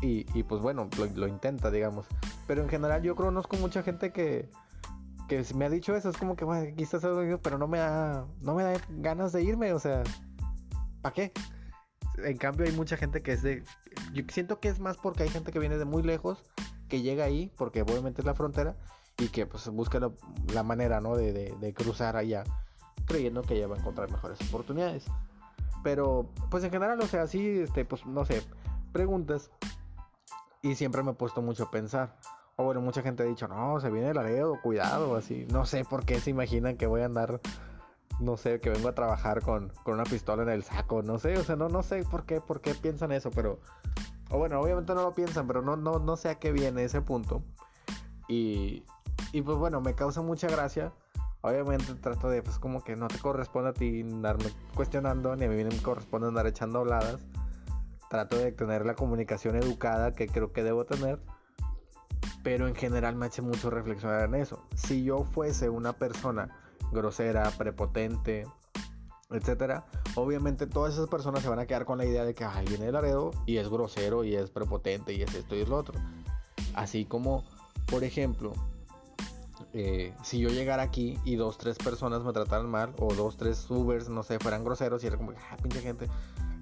y, 0.01 0.25
y 0.33 0.43
pues 0.43 0.61
bueno, 0.61 0.89
lo, 0.97 1.05
lo, 1.07 1.27
intenta, 1.27 1.71
digamos. 1.71 2.05
Pero 2.47 2.61
en 2.61 2.69
general 2.69 3.01
yo 3.01 3.15
conozco 3.15 3.57
mucha 3.57 3.83
gente 3.83 4.13
que, 4.13 4.49
que 5.27 5.43
me 5.53 5.65
ha 5.65 5.69
dicho 5.69 5.93
eso. 5.93 6.09
Es 6.09 6.15
como 6.15 6.37
que, 6.37 6.45
bueno, 6.45 6.69
aquí 6.71 6.83
está 6.83 6.97
Estados 6.97 7.17
Unidos, 7.17 7.41
pero 7.43 7.57
no 7.57 7.67
me 7.67 7.79
da, 7.79 8.25
no 8.39 8.55
me 8.55 8.63
da 8.63 8.79
ganas 8.89 9.33
de 9.33 9.43
irme, 9.43 9.73
o 9.73 9.79
sea, 9.79 10.03
¿para 11.01 11.13
qué? 11.13 11.33
En 12.23 12.37
cambio 12.37 12.65
hay 12.65 12.71
mucha 12.71 12.95
gente 12.95 13.21
que 13.21 13.33
es 13.33 13.43
de... 13.43 13.61
Yo 14.13 14.23
siento 14.29 14.61
que 14.61 14.69
es 14.69 14.79
más 14.79 14.95
porque 14.95 15.23
hay 15.23 15.29
gente 15.29 15.51
que 15.51 15.59
viene 15.59 15.77
de 15.77 15.83
muy 15.83 16.01
lejos, 16.01 16.45
que 16.87 17.01
llega 17.01 17.25
ahí, 17.25 17.51
porque 17.57 17.81
obviamente 17.81 18.21
es 18.21 18.25
la 18.25 18.35
frontera 18.35 18.77
y 19.17 19.29
que 19.29 19.45
pues 19.45 19.67
busca 19.69 19.99
la, 20.53 20.63
manera, 20.63 20.99
¿no? 20.99 21.15
De, 21.15 21.31
de, 21.33 21.73
cruzar 21.73 22.17
allá, 22.17 22.43
creyendo 23.05 23.41
que 23.41 23.55
ella 23.55 23.67
va 23.67 23.75
a 23.75 23.79
encontrar 23.79 24.11
mejores 24.11 24.39
oportunidades. 24.49 25.05
Pero, 25.83 26.29
pues 26.49 26.63
en 26.63 26.71
general, 26.71 26.99
o 26.99 27.07
sea, 27.07 27.27
sí, 27.27 27.59
este, 27.59 27.85
pues 27.85 28.05
no 28.05 28.25
sé, 28.25 28.41
preguntas. 28.91 29.51
Y 30.61 30.75
siempre 30.75 31.03
me 31.03 31.11
he 31.11 31.13
puesto 31.13 31.41
mucho 31.41 31.65
a 31.65 31.71
pensar. 31.71 32.15
O 32.57 32.63
bueno, 32.63 32.81
mucha 32.81 33.01
gente 33.01 33.23
ha 33.23 33.25
dicho, 33.25 33.47
no, 33.47 33.79
se 33.79 33.89
viene 33.89 34.09
el 34.09 34.17
areo, 34.17 34.59
cuidado, 34.61 35.15
así. 35.15 35.45
No 35.51 35.65
sé 35.65 35.85
por 35.85 36.05
qué 36.05 36.19
se 36.19 36.31
imaginan 36.31 36.77
que 36.77 36.87
voy 36.87 37.01
a 37.01 37.05
andar, 37.05 37.39
no 38.19 38.37
sé, 38.37 38.59
que 38.59 38.69
vengo 38.69 38.89
a 38.89 38.95
trabajar 38.95 39.41
con, 39.41 39.71
con 39.83 39.95
una 39.95 40.05
pistola 40.05 40.43
en 40.43 40.49
el 40.49 40.63
saco, 40.63 41.03
no 41.03 41.19
sé, 41.19 41.37
o 41.37 41.43
sea, 41.43 41.55
no, 41.55 41.69
no 41.69 41.83
sé 41.83 42.03
por 42.03 42.25
qué, 42.25 42.41
por 42.41 42.61
qué 42.61 42.73
piensan 42.73 43.11
eso, 43.11 43.29
pero... 43.31 43.59
O 44.31 44.39
bueno, 44.39 44.59
obviamente 44.59 44.95
no 44.95 45.03
lo 45.03 45.13
piensan, 45.13 45.45
pero 45.45 45.61
no, 45.61 45.75
no, 45.75 45.99
no 45.99 46.15
sé 46.15 46.29
a 46.29 46.39
qué 46.39 46.51
viene 46.51 46.83
ese 46.83 46.99
punto. 46.99 47.43
Y, 48.27 48.83
y 49.31 49.41
pues 49.41 49.57
bueno, 49.57 49.81
me 49.81 49.93
causa 49.93 50.21
mucha 50.21 50.47
gracia. 50.47 50.93
Obviamente 51.41 51.93
trato 51.95 52.29
de, 52.29 52.41
pues 52.41 52.57
como 52.57 52.83
que 52.83 52.95
no 52.95 53.07
te 53.07 53.19
corresponde 53.19 53.69
a 53.69 53.73
ti 53.73 54.01
andarme 54.01 54.45
cuestionando, 54.73 55.35
ni 55.35 55.45
a 55.45 55.49
mí 55.49 55.63
me 55.63 55.77
corresponde 55.81 56.27
andar 56.27 56.47
echando 56.47 56.79
habladas. 56.79 57.21
Trato 58.09 58.37
de 58.37 58.51
tener 58.51 58.85
la 58.85 58.95
comunicación 58.95 59.55
educada 59.55 60.13
que 60.13 60.27
creo 60.27 60.51
que 60.51 60.63
debo 60.63 60.85
tener. 60.85 61.19
Pero 62.43 62.67
en 62.67 62.75
general 62.75 63.15
me 63.15 63.27
hace 63.27 63.41
mucho 63.41 63.69
reflexionar 63.69 64.23
en 64.23 64.35
eso. 64.35 64.63
Si 64.75 65.03
yo 65.03 65.23
fuese 65.23 65.69
una 65.69 65.93
persona 65.93 66.49
grosera, 66.91 67.51
prepotente, 67.57 68.45
etcétera, 69.31 69.85
obviamente 70.15 70.67
todas 70.67 70.93
esas 70.93 71.09
personas 71.09 71.41
se 71.41 71.49
van 71.49 71.59
a 71.59 71.65
quedar 71.65 71.85
con 71.85 71.97
la 71.97 72.05
idea 72.05 72.23
de 72.23 72.33
que 72.33 72.43
alguien 72.43 72.67
viene 72.67 72.85
de 72.85 72.91
Laredo 72.91 73.31
y 73.45 73.57
es 73.57 73.69
grosero 73.69 74.23
y 74.23 74.35
es 74.35 74.51
prepotente 74.51 75.13
y 75.13 75.21
es 75.21 75.33
esto 75.33 75.55
y 75.55 75.61
es 75.61 75.69
lo 75.69 75.77
otro. 75.77 75.99
Así 76.75 77.05
como, 77.05 77.43
por 77.85 78.03
ejemplo, 78.03 78.53
eh, 79.73 80.13
si 80.23 80.39
yo 80.39 80.49
llegara 80.49 80.83
aquí 80.83 81.19
y 81.25 81.35
dos, 81.35 81.57
tres 81.57 81.77
personas 81.77 82.23
me 82.23 82.33
trataran 82.33 82.69
mal, 82.69 82.93
o 82.99 83.13
dos, 83.13 83.37
tres 83.37 83.69
Ubers, 83.69 84.09
no 84.09 84.23
sé, 84.23 84.39
fueran 84.39 84.63
groseros, 84.63 85.03
y 85.03 85.07
era 85.07 85.17
como, 85.17 85.31
ah, 85.31 85.57
pinche 85.61 85.81
gente, 85.81 86.07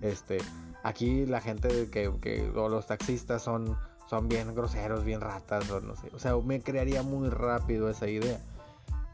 este, 0.01 0.39
aquí 0.83 1.25
la 1.25 1.41
gente 1.41 1.89
que, 1.89 2.11
que 2.19 2.49
o 2.55 2.69
los 2.69 2.87
taxistas 2.87 3.41
son, 3.41 3.77
son 4.09 4.27
bien 4.27 4.53
groseros, 4.55 5.03
bien 5.03 5.21
ratas, 5.21 5.69
o 5.69 5.79
no 5.79 5.95
sé, 5.95 6.09
o 6.13 6.19
sea, 6.19 6.35
me 6.37 6.61
crearía 6.61 7.03
muy 7.03 7.29
rápido 7.29 7.89
esa 7.89 8.07
idea. 8.07 8.39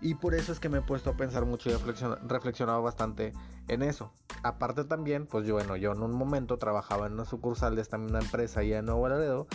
Y 0.01 0.15
por 0.15 0.33
eso 0.33 0.53
es 0.53 0.61
que 0.61 0.69
me 0.69 0.77
he 0.77 0.81
puesto 0.81 1.09
a 1.09 1.17
pensar 1.17 1.45
mucho 1.45 1.69
y 1.69 1.73
he 1.73 1.77
reflexionado 2.25 2.81
bastante 2.81 3.33
en 3.67 3.81
eso. 3.83 4.13
Aparte 4.43 4.85
también, 4.85 5.25
pues 5.25 5.45
yo, 5.45 5.55
bueno, 5.55 5.75
yo 5.75 5.91
en 5.91 6.01
un 6.01 6.13
momento 6.13 6.57
trabajaba 6.57 7.07
en 7.07 7.13
una 7.13 7.25
sucursal 7.25 7.75
de 7.75 7.81
esta 7.81 7.97
misma 7.97 8.19
empresa 8.19 8.61
allá 8.61 8.79
en 8.79 8.85
Nuevo 8.85 9.09
Laredo 9.09 9.47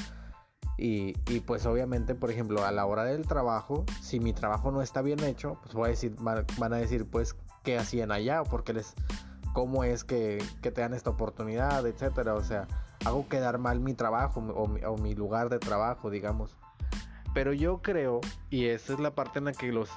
y, 0.76 1.12
pues 1.47 1.66
obviamente, 1.66 2.14
por 2.14 2.31
ejemplo, 2.31 2.64
a 2.64 2.73
la 2.73 2.87
hora 2.87 3.04
del 3.04 3.26
trabajo, 3.26 3.85
si 4.02 4.19
mi 4.21 4.33
trabajo 4.33 4.71
no 4.73 4.83
está 4.83 5.02
bien 5.02 5.23
hecho, 5.23 5.59
pues 5.62 5.75
voy 5.75 5.87
a 5.87 5.90
decir, 5.90 6.16
van 6.19 6.73
a 6.73 6.76
decir 6.76 7.07
pues 7.09 7.37
qué 7.62 7.78
hacían 7.78 8.11
allá 8.11 8.43
o 8.43 8.45
por 8.45 8.64
qué 8.64 8.73
les, 8.73 8.95
cómo 9.52 9.85
es 9.85 10.04
que, 10.04 10.43
que 10.62 10.71
te 10.71 10.81
dan 10.81 10.95
esta 10.95 11.11
oportunidad, 11.11 11.87
etcétera. 11.87 12.35
O 12.35 12.43
sea, 12.43 12.66
hago 13.04 13.28
quedar 13.28 13.59
mal 13.59 13.81
mi 13.81 13.95
trabajo 13.95 14.40
o, 14.40 14.64
o 14.64 14.99
mi 14.99 15.14
lugar 15.14 15.49
de 15.49 15.59
trabajo, 15.59 16.11
digamos. 16.11 16.57
Pero 17.35 17.52
yo 17.52 17.83
creo, 17.83 18.21
y 18.49 18.66
esa 18.66 18.93
es 18.93 19.00
la 19.00 19.14
parte 19.14 19.40
en 19.40 19.47
la 19.47 19.52
que 19.52 19.73
los... 19.73 19.90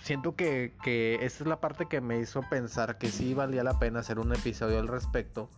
Siento 0.00 0.36
que, 0.36 0.76
que 0.82 1.16
esa 1.16 1.42
es 1.42 1.48
la 1.48 1.60
parte 1.60 1.86
que 1.86 2.00
me 2.00 2.20
hizo 2.20 2.42
pensar 2.48 2.98
que 2.98 3.08
sí 3.08 3.34
valía 3.34 3.64
la 3.64 3.80
pena 3.80 4.00
hacer 4.00 4.20
un 4.20 4.32
episodio 4.32 4.78
al 4.78 4.86
respecto. 4.86 5.50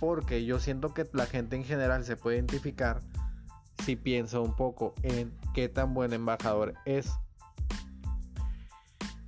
Porque 0.00 0.44
yo 0.44 0.58
siento 0.60 0.92
que 0.94 1.08
la 1.12 1.26
gente 1.26 1.56
en 1.56 1.64
general 1.64 2.04
se 2.04 2.16
puede 2.16 2.36
identificar 2.36 3.00
si 3.84 3.96
piensa 3.96 4.40
un 4.40 4.54
poco 4.54 4.94
en 5.02 5.32
qué 5.54 5.68
tan 5.68 5.94
buen 5.94 6.12
embajador 6.12 6.74
es. 6.84 7.10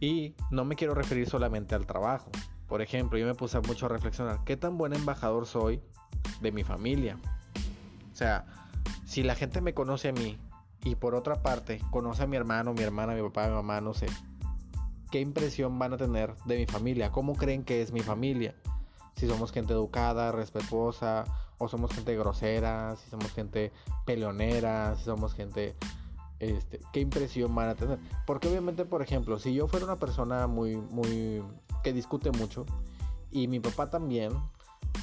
Y 0.01 0.35
no 0.51 0.65
me 0.65 0.77
quiero 0.77 0.95
referir 0.95 1.29
solamente 1.29 1.75
al 1.75 1.87
trabajo. 1.87 2.31
Por 2.67 2.83
ejemplo, 2.83 3.19
yo 3.19 3.27
me 3.27 3.35
puse 3.35 3.61
mucho 3.61 3.87
a 3.87 3.89
reflexionar, 3.89 4.45
¿qué 4.45 4.57
tan 4.57 4.77
buen 4.77 4.93
embajador 4.93 5.47
soy 5.47 5.81
de 6.41 6.53
mi 6.53 6.65
familia? 6.65 7.19
O 8.13 8.17
sea, 8.17 8.45
si 9.07 9.23
la 9.23 9.35
gente 9.35 9.61
me 9.61 9.75
conoce 9.75 10.09
a 10.09 10.13
mí 10.13 10.39
y 10.85 10.95
por 10.95 11.15
otra 11.15 11.43
parte 11.43 11.81
conoce 11.91 12.25
a 12.25 12.27
mi 12.27 12.37
hermano, 12.37 12.75
mi 12.75 12.83
hermana, 12.83 13.15
mi 13.15 13.23
papá, 13.23 13.49
mi 13.49 13.55
mamá, 13.55 13.81
no 13.81 13.95
sé, 13.95 14.07
¿qué 15.11 15.21
impresión 15.21 15.79
van 15.79 15.95
a 15.95 15.97
tener 15.97 16.35
de 16.45 16.59
mi 16.59 16.67
familia? 16.67 17.11
¿Cómo 17.11 17.35
creen 17.35 17.65
que 17.65 17.81
es 17.81 17.93
mi 17.93 18.01
familia? 18.01 18.55
Si 19.19 19.27
somos 19.27 19.51
gente 19.51 19.73
educada, 19.73 20.31
respetuosa, 20.31 21.25
o 21.59 21.69
somos 21.69 21.93
gente 21.93 22.17
grosera, 22.17 22.95
si 22.97 23.11
somos 23.11 23.33
gente 23.33 23.73
peleonera, 24.07 24.95
si 24.97 25.05
somos 25.05 25.35
gente... 25.35 25.75
Este, 26.39 26.79
¿Qué 26.93 27.01
impresión 27.01 27.53
van 27.53 27.71
a 27.71 27.75
tener? 27.75 27.99
Porque 28.25 28.47
obviamente, 28.47 28.85
por 28.85 29.03
ejemplo, 29.03 29.41
si 29.41 29.53
yo 29.55 29.67
fuera 29.67 29.87
una 29.87 29.97
persona 29.97 30.47
muy, 30.47 30.77
muy... 30.77 31.43
que 31.83 31.93
discute 31.93 32.31
mucho, 32.31 32.65
y 33.33 33.49
mi 33.49 33.59
papá 33.59 33.91
también, 33.91 34.33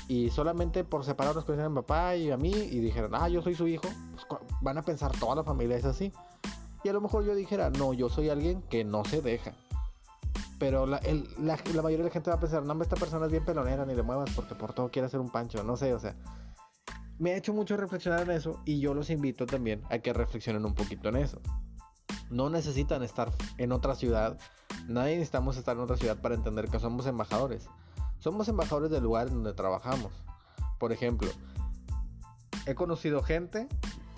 y 0.07 0.29
solamente 0.29 0.85
por 0.85 1.03
separar 1.03 1.35
nos 1.35 1.43
conocen 1.43 1.65
a 1.65 1.69
mi 1.69 1.75
papá 1.75 2.15
y 2.15 2.31
a 2.31 2.37
mí, 2.37 2.51
y 2.51 2.79
dijeran, 2.79 3.11
ah, 3.15 3.27
yo 3.27 3.41
soy 3.41 3.55
su 3.55 3.67
hijo, 3.67 3.89
pues 4.13 4.41
van 4.61 4.77
a 4.77 4.81
pensar 4.81 5.11
toda 5.19 5.35
la 5.35 5.43
familia 5.43 5.75
es 5.75 5.85
así. 5.85 6.13
Y 6.85 6.89
a 6.89 6.93
lo 6.93 7.01
mejor 7.01 7.25
yo 7.25 7.35
dijera, 7.35 7.69
no, 7.69 7.93
yo 7.93 8.07
soy 8.07 8.29
alguien 8.29 8.61
que 8.61 8.85
no 8.85 9.03
se 9.03 9.21
deja. 9.21 9.53
Pero 10.65 10.87
la, 10.87 10.99
la, 11.37 11.81
mayoría 11.83 11.99
de 11.99 12.03
la 12.05 12.09
gente 12.09 12.31
va 12.31 12.37
a 12.37 12.39
pensar, 12.39 12.63
no, 12.63 12.81
esta 12.81 12.95
persona 12.95 13.27
es 13.27 13.31
bien 13.31 13.45
pelonera, 13.45 13.85
ni 13.85 13.93
le 13.93 14.01
muevas 14.01 14.31
porque 14.35 14.55
por 14.55 14.73
todo 14.73 14.89
quiere 14.89 15.05
hacer 15.05 15.19
un 15.19 15.29
pancho, 15.29 15.63
no 15.63 15.77
sé, 15.77 15.93
o 15.93 15.99
sea 15.99 16.15
me 17.19 17.31
ha 17.31 17.37
hecho 17.37 17.53
mucho 17.53 17.77
reflexionar 17.77 18.23
en 18.23 18.31
eso 18.31 18.59
y 18.65 18.79
yo 18.79 18.95
los 18.95 19.11
invito 19.11 19.45
también 19.45 19.83
a 19.91 19.99
que 19.99 20.11
reflexionen 20.11 20.65
un 20.65 20.73
poquito 20.73 21.09
en 21.09 21.17
eso. 21.17 21.39
No 22.31 22.49
necesitan 22.49 23.03
estar 23.03 23.31
en 23.59 23.71
otra 23.71 23.93
ciudad, 23.93 24.39
nadie 24.87 25.13
necesitamos 25.13 25.55
estar 25.57 25.77
en 25.77 25.83
otra 25.83 25.97
ciudad 25.97 26.17
para 26.17 26.33
entender 26.33 26.67
que 26.67 26.79
somos 26.79 27.05
embajadores. 27.05 27.69
Somos 28.17 28.47
embajadores 28.47 28.89
del 28.89 29.03
lugar 29.03 29.29
donde 29.29 29.53
trabajamos. 29.53 30.25
Por 30.79 30.91
ejemplo, 30.91 31.29
he 32.65 32.73
conocido 32.73 33.21
gente, 33.21 33.67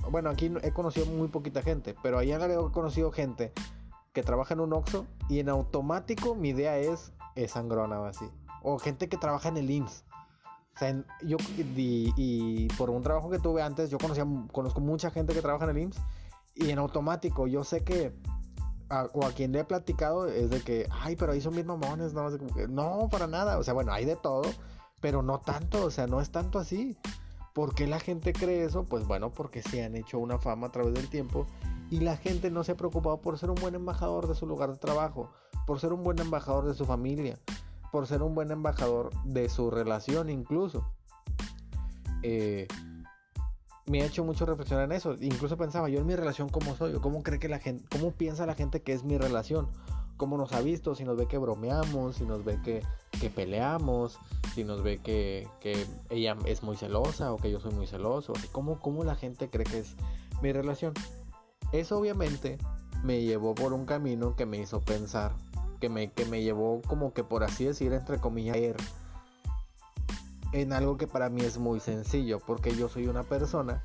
bueno, 0.10 0.30
aquí 0.30 0.50
he 0.64 0.72
conocido 0.72 1.08
muy 1.08 1.28
poquita 1.28 1.62
gente, 1.62 1.94
pero 2.02 2.18
allá 2.18 2.44
en 2.44 2.52
he 2.52 2.72
conocido 2.72 3.12
gente 3.12 3.52
que 4.18 4.24
trabaja 4.24 4.56
en 4.56 4.62
un 4.62 4.74
Oxxo 4.74 5.06
y 5.30 5.38
en 5.42 5.48
automático 5.48 6.34
mi 6.34 6.50
idea 6.50 6.76
es, 6.80 7.14
es 7.36 7.52
sangrona 7.52 8.02
o 8.02 8.06
así. 8.06 8.26
O 8.64 8.80
gente 8.80 9.10
que 9.10 9.16
trabaja 9.16 9.50
en 9.50 9.58
el 9.58 9.70
IMSS 9.70 10.06
yo, 11.22 11.38
y, 11.62 12.68
por 12.80 12.90
un 12.90 13.04
trabajo 13.04 13.30
que 13.30 13.38
tuve 13.38 13.62
antes, 13.62 13.92
yo 13.92 14.00
conocía, 14.00 14.26
conozco 14.52 14.82
mucha 14.82 15.12
gente 15.12 15.36
que 15.36 15.42
trabaja 15.44 15.66
en 15.66 15.70
el 15.70 15.84
IMSS 15.84 16.02
y 16.56 16.72
en 16.72 16.80
automático 16.80 17.46
yo 17.46 17.64
sé 17.64 17.84
que, 17.84 18.12
o 18.90 19.24
a 19.24 19.32
quien 19.34 19.52
le 19.52 19.60
he 19.60 19.64
platicado, 19.64 20.26
es 20.26 20.50
de 20.50 20.62
que, 20.62 20.88
ay, 20.90 21.16
pero 21.16 21.34
ahí 21.34 21.42
son 21.42 21.54
bien 21.54 21.68
mamones, 21.68 22.16
¿no? 22.16 22.28
no, 22.70 23.10
para 23.12 23.28
nada, 23.28 23.60
o 23.60 23.64
sea, 23.64 23.76
bueno, 23.76 23.94
hay 23.94 24.06
de 24.06 24.16
todo, 24.16 24.50
pero 25.00 25.22
no 25.22 25.42
tanto, 25.42 25.86
o 25.86 25.92
sea, 25.92 26.08
no 26.08 26.22
es 26.22 26.32
tanto 26.32 26.58
así. 26.58 26.98
¿Por 27.54 27.76
qué 27.76 27.86
la 27.86 28.00
gente 28.00 28.34
cree 28.34 28.66
eso? 28.66 28.84
Pues 28.84 29.06
bueno, 29.06 29.32
porque 29.32 29.62
se 29.62 29.84
han 29.84 29.96
hecho 29.96 30.18
una 30.18 30.40
fama 30.40 30.68
a 30.68 30.72
través 30.72 30.96
del 30.96 31.08
tiempo 31.08 31.46
y 31.90 32.00
la 32.00 32.18
gente 32.18 32.52
no 32.52 32.64
se 32.64 32.74
ha 32.74 32.78
preocupado 32.78 33.22
por 33.22 33.38
ser 33.38 33.50
un 33.50 33.56
buen 33.56 33.76
embajador 33.76 34.28
de 34.28 34.36
su 34.36 34.46
lugar 34.46 34.72
de 34.72 34.78
trabajo, 34.78 35.32
por 35.66 35.80
ser 35.80 35.94
un 35.94 36.04
buen 36.04 36.20
embajador 36.20 36.66
de 36.66 36.74
su 36.74 36.86
familia, 36.86 37.38
por 37.92 38.08
ser 38.08 38.22
un 38.22 38.36
buen 38.36 38.52
embajador 38.52 39.12
de 39.24 39.50
su 39.50 39.72
relación 39.72 40.30
incluso. 40.30 40.92
Eh, 42.24 42.68
me 43.86 44.02
ha 44.02 44.06
hecho 44.06 44.24
mucho 44.24 44.46
reflexionar 44.46 44.86
en 44.86 44.92
eso. 44.92 45.16
Incluso 45.22 45.58
pensaba 45.58 45.90
yo 45.90 46.00
en 46.00 46.06
mi 46.06 46.16
relación 46.16 46.50
cómo 46.50 46.76
soy, 46.76 46.94
o 46.94 47.02
cómo 47.02 47.24
cree 47.24 47.40
que 47.40 47.48
la 47.48 47.60
gente, 47.60 47.86
cómo 47.90 48.12
piensa 48.12 48.46
la 48.46 48.54
gente 48.54 48.82
que 48.82 48.94
es 48.94 49.04
mi 49.04 49.18
relación, 49.18 49.70
cómo 50.18 50.38
nos 50.38 50.52
ha 50.52 50.62
visto, 50.62 50.94
si 50.94 51.06
nos 51.06 51.18
ve 51.18 51.28
que 51.28 51.38
bromeamos, 51.38 52.18
si 52.18 52.26
nos 52.26 52.44
ve 52.44 52.60
que, 52.64 52.84
que 53.20 53.30
peleamos, 53.30 54.20
si 54.54 54.64
nos 54.64 54.84
ve 54.84 54.98
que, 54.98 55.48
que, 55.62 55.86
ella 56.10 56.36
es 56.46 56.64
muy 56.64 56.76
celosa 56.76 57.32
o 57.32 57.38
que 57.38 57.50
yo 57.50 57.60
soy 57.60 57.72
muy 57.72 57.88
celoso, 57.88 58.34
cómo, 58.52 58.80
cómo 58.80 59.04
la 59.04 59.16
gente 59.16 59.50
cree 59.50 59.66
que 59.66 59.80
es 59.80 59.96
mi 60.42 60.52
relación. 60.52 60.94
Eso 61.72 61.98
obviamente 61.98 62.58
me 63.04 63.22
llevó 63.22 63.56
por 63.56 63.74
un 63.74 63.86
camino 63.86 64.36
que 64.36 64.46
me 64.46 64.58
hizo 64.58 64.82
pensar 64.82 65.34
que 65.80 65.90
me, 65.90 66.12
que 66.12 66.26
me 66.26 66.42
llevó 66.42 66.82
como 66.88 67.14
que 67.14 67.24
por 67.24 67.44
así 67.44 67.66
decir, 67.66 67.94
entre 67.94 68.20
comillas, 68.20 68.58
en 70.54 70.74
algo 70.74 70.98
que 70.98 71.08
para 71.08 71.30
mí 71.30 71.42
es 71.42 71.58
muy 71.58 71.80
sencillo, 71.80 72.40
porque 72.40 72.76
yo 72.76 72.90
soy 72.90 73.08
una 73.08 73.24
persona 73.24 73.84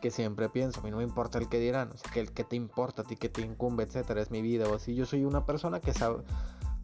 que 0.00 0.10
siempre 0.10 0.48
pienso, 0.48 0.80
a 0.80 0.82
mí 0.82 0.90
no 0.90 0.98
me 0.98 1.02
importa 1.02 1.38
el 1.38 1.48
que 1.48 1.58
dirán, 1.58 1.90
o 1.92 1.98
sea, 1.98 2.10
que 2.10 2.20
el 2.20 2.32
que 2.32 2.44
te 2.44 2.56
importa 2.56 3.02
a 3.02 3.04
ti, 3.04 3.16
que 3.16 3.28
te 3.28 3.42
incumbe, 3.42 3.84
etcétera, 3.84 4.22
es 4.22 4.30
mi 4.30 4.40
vida 4.40 4.66
o 4.68 4.74
así. 4.74 4.94
Yo 4.94 5.04
soy 5.04 5.24
una 5.24 5.44
persona 5.44 5.80
que 5.80 5.92
sabe, 5.92 6.22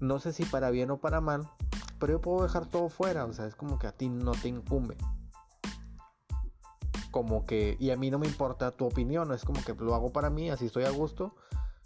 no 0.00 0.18
sé 0.18 0.32
si 0.32 0.44
para 0.44 0.70
bien 0.70 0.90
o 0.90 0.98
para 0.98 1.20
mal, 1.20 1.48
pero 1.98 2.14
yo 2.14 2.20
puedo 2.20 2.42
dejar 2.42 2.66
todo 2.66 2.88
fuera, 2.90 3.24
o 3.24 3.32
sea, 3.32 3.46
es 3.46 3.54
como 3.54 3.78
que 3.78 3.86
a 3.86 3.92
ti 3.92 4.08
no 4.08 4.32
te 4.32 4.48
incumbe. 4.48 4.96
Como 7.16 7.46
que, 7.46 7.78
y 7.80 7.88
a 7.92 7.96
mí 7.96 8.10
no 8.10 8.18
me 8.18 8.26
importa 8.26 8.72
tu 8.72 8.84
opinión, 8.84 9.32
es 9.32 9.42
como 9.42 9.64
que 9.64 9.72
lo 9.72 9.94
hago 9.94 10.12
para 10.12 10.28
mí, 10.28 10.50
así 10.50 10.66
estoy 10.66 10.84
a 10.84 10.90
gusto. 10.90 11.34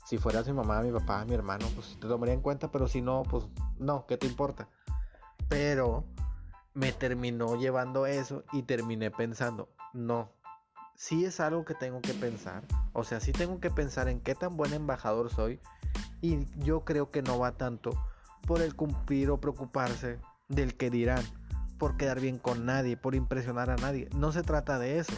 Si 0.04 0.18
fueras 0.18 0.44
mi 0.48 0.52
mamá, 0.52 0.82
mi 0.82 0.90
papá, 0.90 1.24
mi 1.24 1.34
hermano, 1.34 1.68
pues 1.76 1.96
te 2.00 2.08
tomaría 2.08 2.34
en 2.34 2.40
cuenta, 2.40 2.72
pero 2.72 2.88
si 2.88 3.00
no, 3.00 3.22
pues 3.22 3.44
no, 3.78 4.06
¿qué 4.08 4.16
te 4.16 4.26
importa? 4.26 4.68
Pero 5.48 6.04
me 6.74 6.90
terminó 6.90 7.54
llevando 7.54 8.06
eso 8.06 8.42
y 8.52 8.62
terminé 8.62 9.12
pensando, 9.12 9.68
no, 9.92 10.32
sí 10.96 11.24
es 11.24 11.38
algo 11.38 11.64
que 11.64 11.74
tengo 11.74 12.00
que 12.00 12.14
pensar, 12.14 12.64
o 12.92 13.04
sea, 13.04 13.20
sí 13.20 13.30
tengo 13.30 13.60
que 13.60 13.70
pensar 13.70 14.08
en 14.08 14.18
qué 14.18 14.34
tan 14.34 14.56
buen 14.56 14.72
embajador 14.72 15.30
soy 15.30 15.60
y 16.20 16.44
yo 16.56 16.84
creo 16.84 17.12
que 17.12 17.22
no 17.22 17.38
va 17.38 17.52
tanto 17.52 17.92
por 18.48 18.62
el 18.62 18.74
cumplir 18.74 19.30
o 19.30 19.40
preocuparse 19.40 20.18
del 20.48 20.76
que 20.76 20.90
dirán, 20.90 21.22
por 21.80 21.96
quedar 21.96 22.20
bien 22.20 22.38
con 22.38 22.66
nadie, 22.66 22.98
por 22.98 23.14
impresionar 23.14 23.70
a 23.70 23.76
nadie, 23.76 24.10
no 24.14 24.32
se 24.32 24.42
trata 24.42 24.78
de 24.78 24.98
eso. 24.98 25.14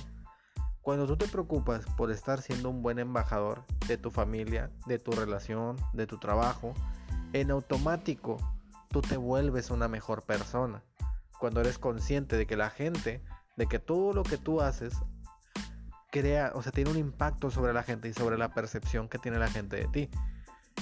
Cuando 0.81 1.09
tú 1.09 1.17
te 1.17 1.27
preocupas 1.27 1.85
por 1.97 2.13
estar 2.13 2.41
siendo 2.41 2.71
un 2.71 2.83
buen 2.83 3.01
embajador 3.01 3.65
de 3.89 3.99
tu 3.99 4.13
familia, 4.13 4.71
de 4.87 5.01
tu 5.01 5.11
relación, 5.11 5.77
de 5.93 6.07
tu 6.07 6.19
trabajo, 6.19 6.73
en 7.33 7.51
automático 7.51 8.39
tú 8.91 9.03
te 9.03 9.17
vuelves 9.17 9.71
una 9.71 9.89
mejor 9.89 10.23
persona 10.23 10.85
cuando 11.41 11.61
eres 11.61 11.79
consciente 11.79 12.37
de 12.37 12.47
que 12.47 12.57
la 12.57 12.71
gente, 12.71 13.25
de 13.57 13.67
que 13.67 13.81
todo 13.81 14.13
lo 14.13 14.23
que 14.23 14.39
tú 14.39 14.61
haces 14.61 14.95
crea, 16.13 16.53
o 16.55 16.63
sea, 16.63 16.71
tiene 16.71 16.91
un 16.91 16.99
impacto 16.99 17.51
sobre 17.51 17.73
la 17.73 17.83
gente 17.83 18.09
y 18.09 18.13
sobre 18.13 18.39
la 18.39 18.55
percepción 18.55 19.09
que 19.09 19.19
tiene 19.19 19.41
la 19.41 19.49
gente 19.49 19.75
de 19.75 19.89
ti. 19.89 20.11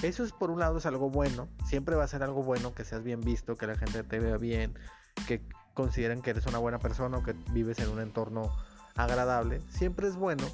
Eso 0.02 0.24
es 0.24 0.32
por 0.32 0.50
un 0.50 0.60
lado 0.60 0.76
es 0.76 0.84
algo 0.84 1.08
bueno, 1.08 1.48
siempre 1.64 1.96
va 1.96 2.04
a 2.04 2.08
ser 2.08 2.22
algo 2.22 2.42
bueno 2.42 2.74
que 2.74 2.84
seas 2.84 3.02
bien 3.02 3.22
visto, 3.22 3.56
que 3.56 3.66
la 3.66 3.76
gente 3.76 4.02
te 4.02 4.18
vea 4.18 4.36
bien, 4.36 4.78
que 5.26 5.42
consideren 5.80 6.20
que 6.20 6.30
eres 6.30 6.46
una 6.46 6.58
buena 6.58 6.78
persona 6.78 7.16
o 7.16 7.22
que 7.22 7.34
vives 7.52 7.78
en 7.78 7.88
un 7.88 8.00
entorno 8.00 8.52
agradable, 8.96 9.62
siempre 9.70 10.08
es 10.08 10.16
bueno, 10.16 10.44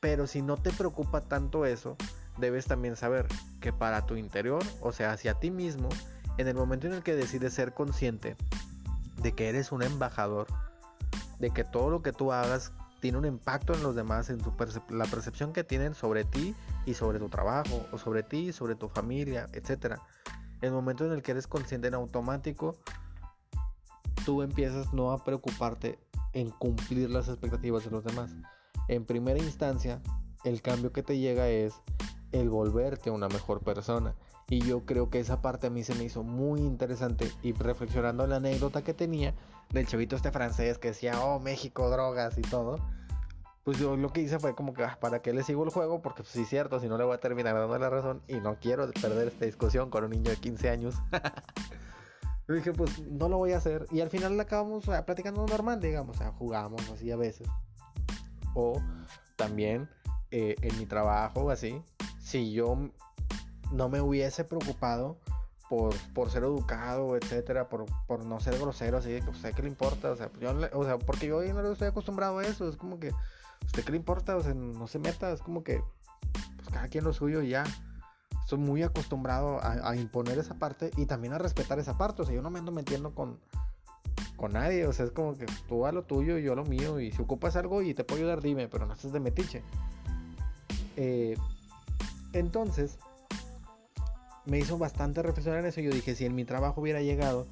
pero 0.00 0.26
si 0.26 0.40
no 0.40 0.56
te 0.56 0.72
preocupa 0.72 1.20
tanto 1.20 1.66
eso, 1.66 1.96
debes 2.38 2.64
también 2.64 2.96
saber 2.96 3.26
que 3.60 3.74
para 3.74 4.06
tu 4.06 4.16
interior, 4.16 4.62
o 4.80 4.92
sea, 4.92 5.12
hacia 5.12 5.34
ti 5.34 5.50
mismo, 5.50 5.90
en 6.38 6.48
el 6.48 6.54
momento 6.54 6.86
en 6.86 6.94
el 6.94 7.02
que 7.02 7.14
decides 7.14 7.52
ser 7.52 7.74
consciente 7.74 8.36
de 9.18 9.32
que 9.32 9.50
eres 9.50 9.70
un 9.70 9.82
embajador, 9.82 10.46
de 11.38 11.50
que 11.50 11.64
todo 11.64 11.90
lo 11.90 12.00
que 12.00 12.12
tú 12.12 12.32
hagas 12.32 12.72
tiene 13.00 13.18
un 13.18 13.26
impacto 13.26 13.74
en 13.74 13.82
los 13.82 13.94
demás, 13.94 14.30
en 14.30 14.40
la 14.88 15.04
percepción 15.04 15.52
que 15.52 15.64
tienen 15.64 15.94
sobre 15.94 16.24
ti 16.24 16.54
y 16.86 16.94
sobre 16.94 17.18
tu 17.18 17.28
trabajo, 17.28 17.86
o 17.92 17.98
sobre 17.98 18.22
ti 18.22 18.48
y 18.48 18.52
sobre 18.52 18.76
tu 18.76 18.88
familia, 18.88 19.46
etc. 19.52 19.96
El 20.62 20.72
momento 20.72 21.04
en 21.04 21.12
el 21.12 21.22
que 21.22 21.32
eres 21.32 21.46
consciente 21.46 21.88
en 21.88 21.94
automático, 21.94 22.76
tú 24.24 24.42
empiezas 24.42 24.92
no 24.92 25.12
a 25.12 25.24
preocuparte 25.24 25.98
en 26.32 26.50
cumplir 26.50 27.10
las 27.10 27.28
expectativas 27.28 27.84
de 27.84 27.90
los 27.90 28.04
demás. 28.04 28.30
En 28.88 29.04
primera 29.04 29.38
instancia, 29.38 30.00
el 30.44 30.62
cambio 30.62 30.92
que 30.92 31.02
te 31.02 31.18
llega 31.18 31.48
es 31.48 31.74
el 32.32 32.48
volverte 32.48 33.10
una 33.10 33.28
mejor 33.28 33.60
persona. 33.60 34.14
Y 34.48 34.60
yo 34.62 34.84
creo 34.84 35.10
que 35.10 35.20
esa 35.20 35.40
parte 35.42 35.68
a 35.68 35.70
mí 35.70 35.84
se 35.84 35.94
me 35.94 36.04
hizo 36.04 36.22
muy 36.22 36.60
interesante. 36.60 37.30
Y 37.42 37.52
reflexionando 37.52 38.26
la 38.26 38.36
anécdota 38.36 38.82
que 38.82 38.94
tenía 38.94 39.34
del 39.70 39.86
chavito 39.86 40.16
este 40.16 40.32
francés 40.32 40.78
que 40.78 40.88
decía, 40.88 41.24
oh, 41.24 41.38
México, 41.38 41.88
drogas 41.88 42.36
y 42.36 42.42
todo. 42.42 42.78
Pues 43.62 43.78
yo 43.78 43.96
lo 43.96 44.12
que 44.12 44.22
hice 44.22 44.38
fue 44.38 44.54
como 44.56 44.72
que, 44.72 44.82
ah, 44.82 44.98
¿para 45.00 45.20
qué 45.22 45.32
le 45.32 45.44
sigo 45.44 45.62
el 45.62 45.70
juego? 45.70 46.02
Porque 46.02 46.22
pues, 46.22 46.32
sí 46.32 46.42
es 46.42 46.48
cierto, 46.48 46.80
si 46.80 46.88
no 46.88 46.98
le 46.98 47.04
voy 47.04 47.14
a 47.14 47.20
terminar 47.20 47.54
dando 47.54 47.78
la 47.78 47.90
razón. 47.90 48.22
Y 48.26 48.40
no 48.40 48.58
quiero 48.58 48.90
perder 48.90 49.28
esta 49.28 49.44
discusión 49.44 49.90
con 49.90 50.04
un 50.04 50.10
niño 50.10 50.30
de 50.30 50.36
15 50.36 50.70
años. 50.70 50.94
yo 52.50 52.56
dije, 52.56 52.72
pues 52.72 52.98
no 53.06 53.28
lo 53.28 53.38
voy 53.38 53.52
a 53.52 53.58
hacer. 53.58 53.86
Y 53.92 54.00
al 54.00 54.10
final 54.10 54.38
acabamos 54.40 54.84
platicando 55.06 55.46
normal, 55.46 55.80
digamos. 55.80 56.16
O 56.16 56.18
sea, 56.18 56.32
jugamos 56.32 56.82
así 56.90 57.08
a 57.12 57.16
veces. 57.16 57.46
O 58.54 58.82
también 59.36 59.88
eh, 60.32 60.56
en 60.60 60.76
mi 60.76 60.84
trabajo, 60.84 61.52
así. 61.52 61.80
Si 62.18 62.50
yo 62.50 62.76
no 63.70 63.88
me 63.88 64.00
hubiese 64.00 64.42
preocupado 64.42 65.16
por, 65.68 65.94
por 66.12 66.28
ser 66.28 66.42
educado, 66.42 67.16
etcétera, 67.16 67.68
por, 67.68 67.86
por 68.08 68.24
no 68.24 68.40
ser 68.40 68.58
grosero, 68.58 68.98
así 68.98 69.12
de 69.12 69.20
que, 69.20 69.30
pues, 69.30 69.54
¿qué 69.54 69.62
le 69.62 69.68
importa? 69.68 70.10
O 70.10 70.16
sea, 70.16 70.28
yo, 70.40 70.52
o 70.72 70.84
sea, 70.84 70.98
porque 70.98 71.28
yo 71.28 71.40
no 71.40 71.70
estoy 71.70 71.86
acostumbrado 71.86 72.40
a 72.40 72.42
eso, 72.44 72.68
es 72.68 72.76
como 72.76 72.98
que, 72.98 73.12
¿usted 73.64 73.84
qué 73.84 73.92
le 73.92 73.96
importa? 73.96 74.36
O 74.36 74.42
sea, 74.42 74.54
no 74.54 74.88
se 74.88 74.98
meta, 74.98 75.30
es 75.30 75.40
como 75.40 75.62
que, 75.62 75.84
pues 76.56 76.68
cada 76.68 76.88
quien 76.88 77.04
lo 77.04 77.12
suyo 77.12 77.42
y 77.42 77.50
ya. 77.50 77.62
Estoy 78.50 78.66
muy 78.66 78.82
acostumbrado 78.82 79.60
a, 79.62 79.94
imponer 79.94 80.36
esa 80.36 80.54
parte 80.54 80.90
y 80.96 81.06
también 81.06 81.34
a 81.34 81.38
respetar 81.38 81.78
esa 81.78 81.96
parte, 81.96 82.22
o 82.22 82.24
sea, 82.24 82.34
yo 82.34 82.42
no 82.42 82.50
me 82.50 82.58
ando 82.58 82.72
metiendo 82.72 83.14
con, 83.14 83.38
con 84.34 84.54
nadie, 84.54 84.88
o 84.88 84.92
sea, 84.92 85.04
es 85.04 85.12
como 85.12 85.38
que 85.38 85.46
tú 85.68 85.86
a 85.86 85.92
lo 85.92 86.02
tuyo 86.02 86.36
y 86.36 86.42
yo 86.42 86.54
a 86.54 86.56
lo 86.56 86.64
mío, 86.64 86.98
y 86.98 87.12
si 87.12 87.22
ocupas 87.22 87.54
algo 87.54 87.80
y 87.80 87.94
te 87.94 88.02
puedo 88.02 88.22
ayudar, 88.22 88.42
dime, 88.42 88.66
pero 88.66 88.86
no 88.86 88.94
estés 88.94 89.12
de 89.12 89.20
metiche. 89.20 89.62
Eh, 90.96 91.36
entonces, 92.32 92.98
me 94.46 94.58
hizo 94.58 94.76
bastante 94.78 95.22
reflexionar 95.22 95.60
en 95.60 95.66
eso. 95.66 95.80
Yo 95.80 95.92
dije, 95.92 96.16
si 96.16 96.26
en 96.26 96.34
mi 96.34 96.44
trabajo 96.44 96.80
hubiera 96.80 97.02
llegado 97.02 97.46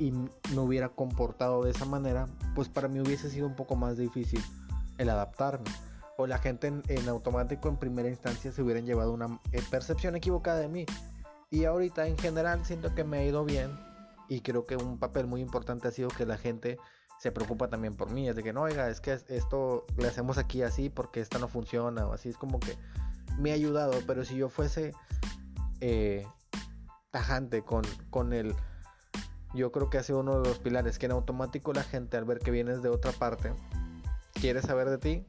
y 0.00 0.10
me 0.10 0.58
hubiera 0.58 0.88
comportado 0.88 1.62
de 1.62 1.70
esa 1.70 1.84
manera, 1.84 2.26
pues 2.56 2.68
para 2.68 2.88
mí 2.88 2.98
hubiese 2.98 3.30
sido 3.30 3.46
un 3.46 3.54
poco 3.54 3.76
más 3.76 3.96
difícil 3.96 4.42
el 4.98 5.08
adaptarme. 5.08 5.70
O 6.22 6.26
la 6.28 6.38
gente 6.38 6.72
en, 6.86 7.08
automático 7.08 7.68
en 7.68 7.78
primera 7.78 8.08
instancia 8.08 8.52
se 8.52 8.62
hubieran 8.62 8.86
llevado 8.86 9.12
una 9.12 9.40
eh, 9.50 9.60
percepción 9.72 10.14
equivocada 10.14 10.60
de 10.60 10.68
mí. 10.68 10.86
Y 11.50 11.64
ahorita 11.64 12.06
en 12.06 12.16
general 12.16 12.64
siento 12.64 12.94
que 12.94 13.02
me 13.02 13.18
ha 13.18 13.24
ido 13.24 13.44
bien 13.44 13.76
y 14.28 14.40
creo 14.40 14.64
que 14.64 14.76
un 14.76 14.98
papel 14.98 15.26
muy 15.26 15.40
importante 15.40 15.88
ha 15.88 15.90
sido 15.90 16.10
que 16.10 16.24
la 16.24 16.38
gente 16.38 16.78
se 17.18 17.32
preocupa 17.32 17.66
también 17.66 17.96
por 17.96 18.12
mí. 18.12 18.28
Es 18.28 18.36
de 18.36 18.44
que 18.44 18.52
no, 18.52 18.62
oiga, 18.62 18.88
es 18.88 19.00
que 19.00 19.18
esto 19.28 19.84
le 19.96 20.06
hacemos 20.06 20.38
aquí 20.38 20.62
así 20.62 20.90
porque 20.90 21.18
esta 21.18 21.40
no 21.40 21.48
funciona 21.48 22.06
o 22.06 22.12
así. 22.12 22.28
Es 22.28 22.36
como 22.36 22.60
que 22.60 22.76
me 23.40 23.50
ha 23.50 23.54
ayudado, 23.54 23.98
pero 24.06 24.24
si 24.24 24.36
yo 24.36 24.48
fuese 24.48 24.92
eh, 25.80 26.24
tajante 27.10 27.62
con, 27.62 27.82
con 28.10 28.32
el... 28.32 28.54
Yo 29.54 29.72
creo 29.72 29.90
que 29.90 29.98
ha 29.98 30.04
sido 30.04 30.20
uno 30.20 30.40
de 30.40 30.48
los 30.48 30.60
pilares, 30.60 31.00
que 31.00 31.06
en 31.06 31.12
automático 31.12 31.72
la 31.72 31.82
gente 31.82 32.16
al 32.16 32.26
ver 32.26 32.38
que 32.38 32.52
vienes 32.52 32.80
de 32.80 32.90
otra 32.90 33.10
parte, 33.10 33.52
quiere 34.34 34.62
saber 34.62 34.88
de 34.88 34.98
ti. 34.98 35.26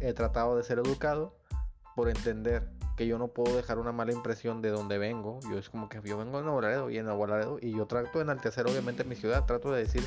He 0.00 0.12
tratado 0.12 0.56
de 0.56 0.62
ser 0.62 0.78
educado 0.78 1.36
por 1.94 2.08
entender 2.08 2.68
que 2.96 3.06
yo 3.06 3.18
no 3.18 3.28
puedo 3.28 3.56
dejar 3.56 3.78
una 3.78 3.92
mala 3.92 4.12
impresión 4.12 4.62
de 4.62 4.70
donde 4.70 4.98
vengo. 4.98 5.40
Yo 5.50 5.58
es 5.58 5.70
como 5.70 5.88
que 5.88 6.00
yo 6.04 6.18
vengo 6.18 6.38
de 6.38 6.44
Nuevo 6.44 6.60
Laredo 6.60 6.90
y 6.90 6.98
en 6.98 7.06
Nuevo 7.06 7.26
Laredo 7.26 7.58
y 7.60 7.72
yo 7.72 7.86
trato 7.86 8.18
de 8.18 8.24
enaltecer 8.24 8.66
obviamente 8.66 9.04
mi 9.04 9.16
ciudad, 9.16 9.46
trato 9.46 9.70
de 9.72 9.80
decir 9.80 10.04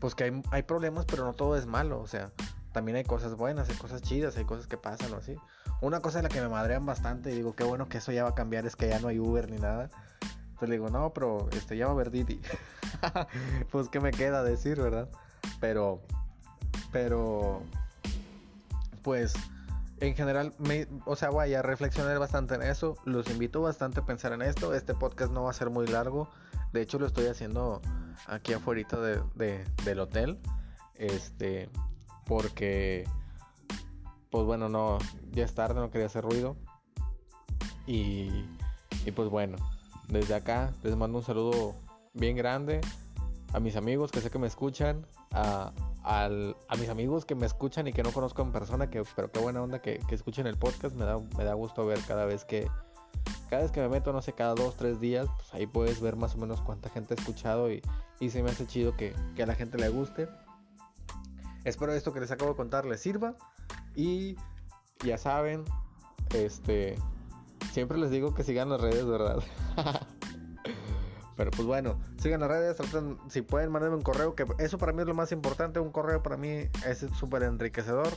pues 0.00 0.14
que 0.14 0.24
hay, 0.24 0.42
hay 0.50 0.62
problemas, 0.62 1.04
pero 1.04 1.24
no 1.24 1.34
todo 1.34 1.56
es 1.56 1.66
malo, 1.66 2.00
o 2.00 2.06
sea, 2.06 2.32
también 2.72 2.96
hay 2.96 3.04
cosas 3.04 3.34
buenas, 3.34 3.68
hay 3.68 3.76
cosas 3.76 4.00
chidas, 4.00 4.36
hay 4.36 4.44
cosas 4.44 4.66
que 4.66 4.76
pasan 4.76 5.12
o 5.12 5.16
así. 5.16 5.36
Una 5.80 6.00
cosa 6.00 6.18
en 6.18 6.24
la 6.24 6.28
que 6.28 6.40
me 6.40 6.48
madrean 6.48 6.86
bastante 6.86 7.30
y 7.30 7.34
digo, 7.34 7.54
qué 7.54 7.64
bueno 7.64 7.88
que 7.88 7.98
eso 7.98 8.12
ya 8.12 8.24
va 8.24 8.30
a 8.30 8.34
cambiar, 8.34 8.66
es 8.66 8.76
que 8.76 8.88
ya 8.88 8.98
no 8.98 9.08
hay 9.08 9.18
Uber 9.18 9.50
ni 9.50 9.58
nada. 9.58 9.90
Pues 10.58 10.68
le 10.68 10.76
digo, 10.76 10.88
no, 10.88 11.12
pero 11.12 11.48
este 11.52 11.76
ya 11.76 11.86
va 11.86 11.92
a 11.92 11.94
haber 11.94 12.10
Didi. 12.10 12.40
pues 13.70 13.88
qué 13.88 13.98
me 13.98 14.10
queda 14.10 14.42
decir, 14.42 14.80
¿verdad? 14.80 15.08
Pero, 15.58 16.02
pero, 16.92 17.62
pues, 19.02 19.34
en 19.98 20.14
general, 20.14 20.54
me, 20.58 20.86
o 21.04 21.16
sea, 21.16 21.30
vaya, 21.30 21.62
reflexionar 21.62 22.18
bastante 22.18 22.54
en 22.54 22.62
eso. 22.62 22.96
Los 23.04 23.28
invito 23.30 23.60
bastante 23.60 24.00
a 24.00 24.06
pensar 24.06 24.32
en 24.32 24.42
esto. 24.42 24.74
Este 24.74 24.94
podcast 24.94 25.32
no 25.32 25.44
va 25.44 25.50
a 25.50 25.54
ser 25.54 25.70
muy 25.70 25.86
largo. 25.86 26.30
De 26.72 26.82
hecho, 26.82 26.98
lo 26.98 27.06
estoy 27.06 27.26
haciendo 27.26 27.82
aquí 28.26 28.52
afuera 28.52 28.82
de, 29.34 29.64
del 29.84 30.00
hotel. 30.00 30.38
Este, 30.96 31.68
porque 32.26 33.06
pues 34.30 34.44
bueno, 34.44 34.68
no, 34.68 34.98
ya 35.32 35.44
es 35.44 35.54
tarde, 35.54 35.80
no 35.80 35.90
quería 35.90 36.06
hacer 36.06 36.24
ruido. 36.24 36.56
Y, 37.86 38.46
y 39.04 39.10
pues 39.14 39.28
bueno, 39.28 39.56
desde 40.08 40.34
acá 40.34 40.72
les 40.82 40.96
mando 40.96 41.18
un 41.18 41.24
saludo 41.24 41.74
bien 42.14 42.36
grande 42.36 42.80
a 43.52 43.60
mis 43.60 43.76
amigos 43.76 44.12
que 44.12 44.20
sé 44.20 44.30
que 44.30 44.38
me 44.38 44.46
escuchan, 44.46 45.06
a, 45.32 45.72
a 46.18 46.76
mis 46.76 46.88
amigos 46.88 47.24
que 47.24 47.34
me 47.34 47.46
escuchan 47.46 47.86
y 47.86 47.92
que 47.92 48.02
no 48.02 48.10
conozco 48.12 48.42
en 48.42 48.52
persona, 48.52 48.90
que, 48.90 49.02
pero 49.14 49.30
qué 49.30 49.38
buena 49.40 49.62
onda 49.62 49.80
que, 49.80 50.00
que, 50.08 50.14
escuchen 50.14 50.46
el 50.46 50.56
podcast, 50.56 50.94
me 50.96 51.04
da, 51.04 51.18
me 51.36 51.44
da 51.44 51.54
gusto 51.54 51.86
ver 51.86 52.00
cada 52.06 52.24
vez 52.24 52.44
que, 52.44 52.68
cada 53.48 53.62
vez 53.62 53.70
que 53.70 53.80
me 53.80 53.88
meto, 53.88 54.12
no 54.12 54.20
sé, 54.20 54.32
cada 54.32 54.54
dos, 54.54 54.76
tres 54.76 55.00
días, 55.00 55.28
pues 55.36 55.54
ahí 55.54 55.66
puedes 55.66 56.00
ver 56.00 56.16
más 56.16 56.34
o 56.34 56.38
menos 56.38 56.60
cuánta 56.60 56.88
gente 56.88 57.14
ha 57.14 57.16
escuchado 57.16 57.70
y, 57.70 57.82
y 58.18 58.30
se 58.30 58.42
me 58.42 58.50
hace 58.50 58.66
chido 58.66 58.96
que, 58.96 59.14
que 59.36 59.42
a 59.42 59.46
la 59.46 59.54
gente 59.54 59.78
le 59.78 59.88
guste. 59.88 60.28
Espero 61.64 61.92
esto 61.92 62.12
que 62.12 62.20
les 62.20 62.30
acabo 62.30 62.52
de 62.52 62.56
contar 62.56 62.86
les 62.86 63.00
sirva. 63.00 63.36
Y 63.94 64.36
ya 65.04 65.18
saben, 65.18 65.64
este, 66.34 66.96
Siempre 67.72 67.98
les 67.98 68.10
digo 68.10 68.34
que 68.34 68.42
sigan 68.42 68.68
las 68.68 68.80
redes, 68.80 69.06
¿verdad? 69.06 69.42
Pero 71.40 71.52
pues 71.52 71.66
bueno, 71.66 71.98
sigan 72.18 72.40
las 72.40 72.50
redes, 72.50 72.76
si 73.28 73.40
pueden 73.40 73.72
mandarme 73.72 73.96
un 73.96 74.02
correo, 74.02 74.34
que 74.34 74.44
eso 74.58 74.76
para 74.76 74.92
mí 74.92 75.00
es 75.00 75.06
lo 75.06 75.14
más 75.14 75.32
importante, 75.32 75.80
un 75.80 75.90
correo 75.90 76.22
para 76.22 76.36
mí 76.36 76.68
es 76.86 77.06
súper 77.18 77.44
enriquecedor. 77.44 78.08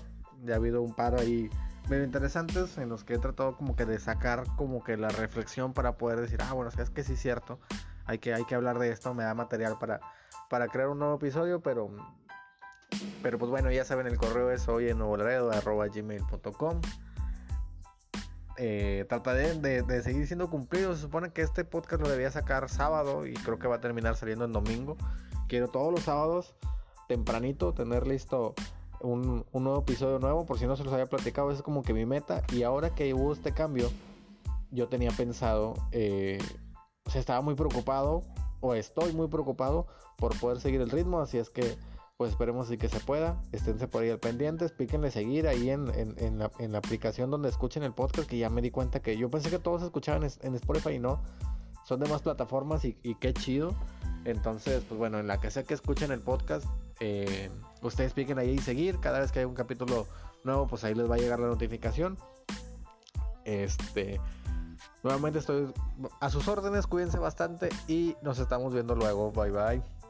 Ya 0.43 0.55
ha 0.55 0.57
habido 0.57 0.81
un 0.81 0.93
par 0.93 1.17
ahí 1.17 1.49
medio 1.87 2.03
interesantes 2.03 2.77
en 2.77 2.89
los 2.89 3.05
que 3.05 3.13
he 3.13 3.19
tratado 3.19 3.55
como 3.55 3.77
que 3.77 3.85
de 3.85 3.97
sacar 3.97 4.43
como 4.57 4.83
que 4.83 4.97
la 4.97 5.07
reflexión 5.07 5.71
para 5.71 5.95
poder 5.95 6.19
decir, 6.19 6.41
ah, 6.41 6.51
bueno, 6.51 6.69
es 6.77 6.89
que 6.89 7.01
sí 7.05 7.13
es 7.13 7.21
cierto, 7.21 7.59
hay 8.03 8.17
que, 8.17 8.33
hay 8.33 8.43
que 8.43 8.55
hablar 8.55 8.77
de 8.77 8.91
esto, 8.91 9.13
me 9.13 9.23
da 9.23 9.33
material 9.33 9.77
para, 9.79 10.01
para 10.49 10.67
crear 10.67 10.89
un 10.89 10.99
nuevo 10.99 11.15
episodio, 11.15 11.61
pero, 11.61 11.91
pero 13.21 13.39
pues 13.39 13.49
bueno, 13.49 13.71
ya 13.71 13.85
saben, 13.85 14.05
el 14.05 14.17
correo 14.17 14.51
es 14.51 14.67
hoy 14.67 14.89
en 14.89 14.99
gmail.com 14.99 16.81
eh, 18.57 19.05
trataré 19.09 19.55
de, 19.55 20.03
seguir 20.03 20.27
siendo 20.27 20.49
cumplido. 20.49 20.95
Se 20.95 21.01
supone 21.01 21.31
que 21.31 21.41
este 21.41 21.63
podcast 21.65 22.01
lo 22.01 22.09
debía 22.09 22.31
sacar 22.31 22.69
sábado 22.69 23.25
y 23.25 23.33
creo 23.33 23.59
que 23.59 23.67
va 23.67 23.75
a 23.75 23.81
terminar 23.81 24.15
saliendo 24.15 24.45
en 24.45 24.51
domingo. 24.51 24.97
Quiero 25.47 25.67
todos 25.67 25.91
los 25.91 26.03
sábados, 26.03 26.55
tempranito, 27.07 27.73
tener 27.73 28.07
listo 28.07 28.53
un, 29.01 29.45
nuevo 29.53 29.79
episodio 29.79 30.19
nuevo, 30.19 30.45
por 30.45 30.59
si 30.59 30.65
no 30.65 30.75
se 30.75 30.83
los 30.83 30.93
había 30.93 31.05
platicado. 31.05 31.51
es 31.51 31.61
como 31.61 31.83
que 31.83 31.93
mi 31.93 32.05
meta. 32.05 32.43
Y 32.51 32.63
ahora 32.63 32.93
que 32.95 33.13
hubo 33.13 33.33
este 33.33 33.53
cambio, 33.53 33.91
yo 34.71 34.87
tenía 34.87 35.11
pensado, 35.11 35.73
eh, 35.91 36.39
o 37.05 37.09
sea, 37.09 37.19
estaba 37.19 37.41
muy 37.41 37.55
preocupado, 37.55 38.23
o 38.61 38.75
estoy 38.75 39.13
muy 39.13 39.27
preocupado 39.27 39.87
por 40.17 40.39
poder 40.39 40.59
seguir 40.59 40.81
el 40.81 40.89
ritmo. 40.89 41.19
Así 41.19 41.37
es 41.37 41.49
que 41.49 41.75
pues 42.23 42.31
esperemos 42.31 42.71
y 42.71 42.77
que 42.77 42.87
se 42.87 43.01
pueda. 43.01 43.35
Esténse 43.51 43.85
por 43.89 44.01
ahí 44.01 44.09
al 44.09 44.17
pendientes, 44.17 44.71
píquenle 44.71 45.11
seguir 45.11 45.45
ahí 45.45 45.69
en, 45.69 46.39
la, 46.39 46.77
aplicación 46.77 47.29
donde 47.29 47.49
escuchen 47.49 47.83
el 47.83 47.91
podcast, 47.91 48.29
que 48.29 48.37
ya 48.37 48.49
me 48.49 48.61
di 48.61 48.71
cuenta 48.71 49.01
que 49.01 49.17
yo 49.17 49.29
pensé 49.29 49.49
que 49.49 49.59
todos 49.59 49.83
escuchaban 49.83 50.23
en, 50.23 50.55
Spotify 50.55 50.91
y 50.91 50.99
no. 50.99 51.21
Son 51.83 51.99
de 51.99 52.07
más 52.07 52.21
plataformas 52.21 52.85
y, 52.85 52.93
qué 53.15 53.33
chido. 53.33 53.75
Entonces, 54.23 54.85
pues 54.87 54.97
bueno, 54.97 55.19
en 55.19 55.27
la 55.27 55.41
que 55.41 55.51
sea 55.51 55.63
que 55.63 55.73
escuchen 55.73 56.13
el 56.13 56.21
podcast, 56.21 56.65
eh, 57.01 57.49
ustedes 57.81 58.13
piquen 58.13 58.39
ahí 58.39 58.51
y 58.51 58.59
seguir. 58.59 59.01
Cada 59.01 59.19
vez 59.19 59.33
que 59.33 59.39
hay 59.39 59.45
un 59.45 59.53
capítulo 59.53 60.07
nuevo, 60.45 60.65
pues 60.67 60.85
ahí 60.85 60.95
les 60.95 61.11
va 61.11 61.15
a 61.15 61.17
llegar 61.17 61.41
la 61.41 61.47
notificación. 61.47 62.17
Este, 63.43 64.21
nuevamente 65.03 65.39
estoy 65.39 65.73
a 66.21 66.29
sus 66.29 66.47
órdenes, 66.47 66.87
cuídense 66.87 67.17
bastante 67.17 67.67
y 67.89 68.15
nos 68.21 68.39
estamos 68.39 68.73
viendo 68.73 68.95
luego. 68.95 69.33
Bye 69.33 69.51
bye. 69.51 70.02